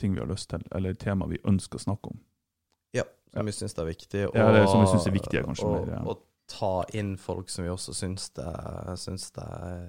[0.00, 2.22] ting vi har lyst til, eller tema vi ønsker å snakke om.
[2.94, 4.24] Ja, som vi syns er viktig.
[4.34, 6.02] Ja, det er som vi synes er viktig, kanskje og, mer, ja.
[6.10, 8.50] og ta inn folk som vi også syns det,
[9.00, 9.86] syns det er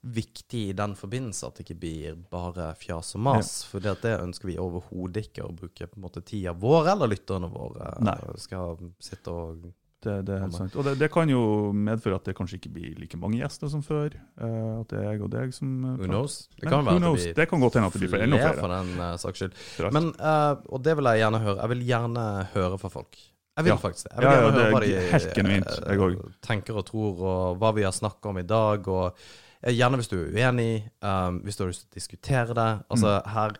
[0.00, 3.52] viktig i den forbindelse, at det ikke blir bare fjas og mas.
[3.68, 7.12] For det, det ønsker vi overhodet ikke å bruke på en måte tida vår eller
[7.12, 8.16] lytterne våre Nei.
[8.40, 9.68] skal sitte og
[10.02, 10.76] Det, det er helt sant.
[10.80, 11.40] Og det, det kan jo
[11.76, 14.14] medføre at det kanskje ikke blir like mange gjester som før.
[14.40, 16.48] Uh, at det er jeg og deg som uh, Who knows?
[16.56, 17.24] Det kan who knows?
[17.26, 18.60] det Det kan godt hende at det blir blir enda flere, flere.
[18.60, 19.92] for den uh, saks skyld.
[19.92, 20.08] Men,
[20.72, 21.58] og det vil jeg gjerne høre.
[21.60, 22.24] Jeg vil gjerne
[22.54, 23.20] høre fra folk.
[23.56, 23.76] Jeg vil Ja.
[23.76, 24.06] faktisk.
[24.08, 25.70] Jeg vil Ja, ja, det er hva de helt genuint.
[25.86, 26.16] Jeg òg.
[26.42, 28.88] tenker og tror, og hva vi har snakka om i dag.
[28.88, 29.14] Og
[29.68, 32.70] gjerne hvis du er uenig, um, hvis du har lyst til å diskutere det.
[32.88, 33.30] Altså, Mm.
[33.34, 33.50] her,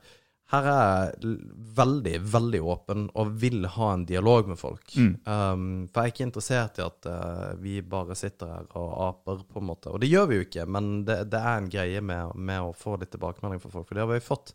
[0.50, 1.34] her er jeg
[1.78, 4.96] veldig, veldig åpen og vil ha en dialog med folk.
[4.98, 5.12] Mm.
[5.24, 9.44] Um, for jeg er ikke interessert i at uh, vi bare sitter her og aper,
[9.46, 9.92] på en måte.
[9.94, 12.74] Og det gjør vi jo ikke, men det, det er en greie med, med å
[12.74, 14.54] få litt tilbakemelding fra folk, for det har vi fått.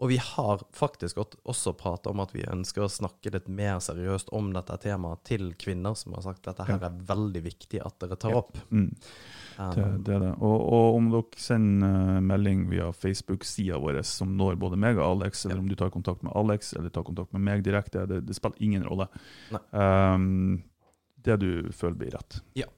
[0.00, 4.32] Og vi har faktisk også prata om at vi ønsker å snakke litt mer seriøst
[4.32, 7.98] om dette temaet til kvinner som har sagt at dette her er veldig viktig at
[8.00, 8.40] dere tar Ja.
[8.40, 8.56] opp.
[8.72, 8.94] Mm.
[9.56, 10.30] Det, det det.
[10.38, 15.06] Og, og om dere sender eh, melding via Facebook-sida vår som når både meg og
[15.08, 18.22] Alex, eller om du tar kontakt med Alex eller tar kontakt med meg direkte, det,
[18.28, 19.08] det spiller ingen rolle.
[19.70, 20.62] Um,
[21.20, 22.40] det du føler blir rett.
[22.58, 22.68] Ja.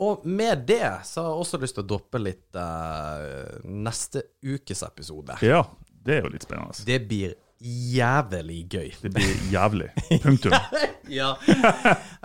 [0.00, 4.84] Og med det så har jeg også lyst til å droppe litt uh, neste ukes
[4.86, 5.36] episode.
[5.44, 5.64] Ja,
[6.06, 6.76] det er jo litt spennende.
[6.86, 8.88] Det blir jævlig gøy.
[9.02, 9.90] Det blir jævlig.
[10.22, 10.56] Punktum.
[11.10, 11.34] Ja.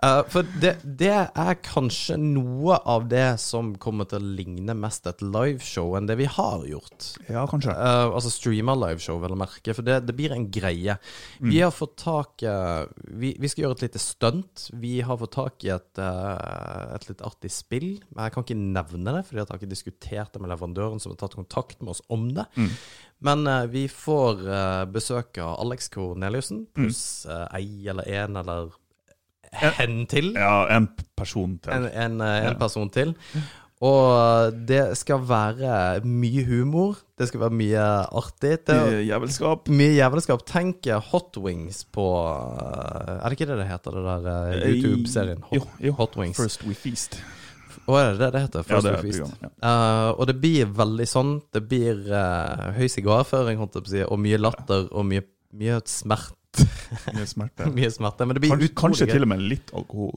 [0.04, 5.08] Uh, for det, det er kanskje noe av det som kommer til å ligne mest
[5.10, 7.08] et liveshow enn det vi har gjort.
[7.30, 7.74] Ja, kanskje.
[7.74, 9.74] Uh, altså streama liveshow, vel å merke.
[9.76, 10.98] For det, det blir en greie.
[11.40, 11.50] Mm.
[11.50, 12.84] Vi har fått tak eh,
[13.18, 14.68] vi, vi skal gjøre et lite stunt.
[14.78, 17.90] Vi har fått tak i et, et litt artig spill.
[18.12, 21.14] Men jeg kan ikke nevne det, fordi jeg har ikke diskutert det med leverandøren som
[21.14, 22.46] har tatt kontakt med oss om det.
[22.60, 22.72] Mm.
[23.26, 24.42] Men vi får
[24.92, 27.48] besøk av Alex Korneliussen pluss Mm.
[27.56, 28.75] ei eller en eller
[29.56, 30.34] hen til.
[30.36, 31.74] Ja, en person til.
[31.74, 32.58] En, en, eh, en Ja.
[32.60, 33.16] person til.
[33.86, 36.96] Og det skal være mye humor.
[37.20, 37.82] Det skal være mye
[38.18, 38.54] artig.
[38.66, 39.68] Det er Jævelskap.
[39.70, 40.46] mye jævelskap.
[40.48, 45.44] Tenk eh, Hot Wings på eh, Er det ikke det det heter, det der YouTube-serien?
[45.52, 45.92] Jo, Hot, jo.
[46.00, 46.38] Hot Wings.
[46.40, 47.20] First we feast.
[47.86, 48.64] Å, er det det det heter?
[48.64, 49.44] Ja, First det er Request.
[49.44, 49.50] Ja.
[49.62, 51.36] Uh, og det blir veldig sånn.
[51.54, 55.22] Det blir uh, høy sigarføring, holdt jeg på å si, og mye latter og mye,
[55.54, 56.40] mye smerte.
[57.16, 57.68] Mye smerte.
[57.78, 58.28] mye smerte.
[58.28, 60.16] Men det blir Kanskje, kanskje til og med litt alkohol.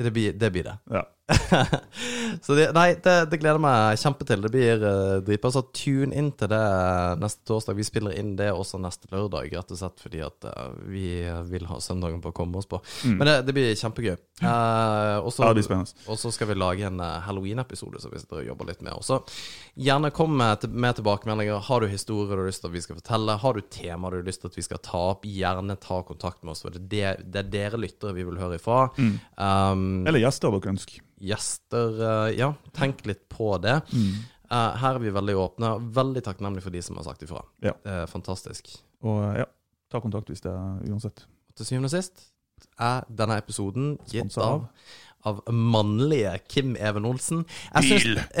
[0.00, 0.52] Det blir det.
[0.54, 0.76] Blir det.
[0.90, 1.04] Ja.
[2.44, 4.42] så det, nei, det, det gleder meg kjempe til.
[4.44, 5.52] Det blir uh, dritbra.
[5.54, 6.60] Så tune inn til det
[7.20, 7.76] neste torsdag.
[7.78, 11.04] Vi spiller inn det også neste lørdag, rett og slett fordi at uh, vi
[11.50, 12.80] vil ha søndagen på å komme oss på.
[13.06, 14.16] Men det, det blir kjempegøy.
[14.40, 15.44] Uh, og så-
[16.08, 19.20] Ja, skal vi lage en uh, Halloween-episode som vi sitter og jobber litt med også.
[19.80, 21.60] Gjerne kom med, med tilbakemeldinger.
[21.68, 23.36] Har du historier du har lyst til at vi skal fortelle?
[23.42, 25.26] Har du temaer du har lyst til at vi skal ta opp?
[25.28, 26.64] Gjerne ta kontakt med oss.
[26.64, 28.86] For det er, er dere lyttere vi vil høre ifra.
[29.36, 31.00] Um, Eller gjester dere ønsker.
[31.20, 33.78] Gjester eh, Ja, tenk litt på det.
[34.50, 35.74] Eh, her er vi veldig åpne.
[35.76, 37.42] og Veldig takknemlige for de som har sagt ifra.
[37.64, 37.76] Ja.
[37.84, 38.72] Er fantastisk.
[39.06, 39.46] Og ja,
[39.92, 41.24] ta kontakt hvis det er uansett.
[41.56, 42.26] Til syvende og sist
[42.80, 44.66] er denne episoden gitt av,
[45.28, 47.42] av mannlige Kim Even Olsen.
[47.74, 48.30] Jeg syns-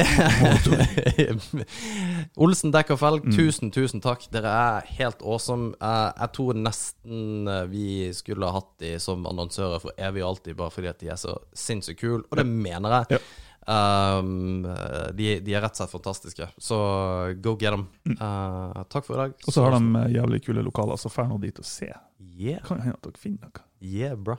[2.40, 4.26] Olsen dekk og felg, tusen, tusen takk.
[4.32, 5.72] Dere er helt awesome.
[5.80, 7.84] Eh, jeg tror nesten eh, vi
[8.16, 11.20] skulle ha hatt de som annonsører for evig og alltid, bare fordi at de er
[11.20, 13.18] så sinnssykt kule, og det mener jeg.
[13.18, 13.22] Ja.
[13.70, 14.64] Um,
[15.14, 16.78] de, de er rett og slett fantastiske, så
[17.44, 17.84] go get them.
[18.16, 19.36] Uh, takk for i dag.
[19.46, 21.90] Og så har de eh, jævlig kule lokaler, så drar nå dit og se.
[22.40, 23.62] Yeah, Kan hende dere finner noe.
[23.84, 24.38] yeah, bra.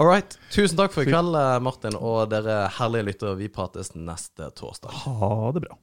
[0.00, 0.38] All right.
[0.54, 3.36] Tusen takk for i kveld, eh, Martin, og dere herlige lyttere.
[3.38, 4.94] Vi prates neste torsdag.
[5.04, 5.78] Ha det bra.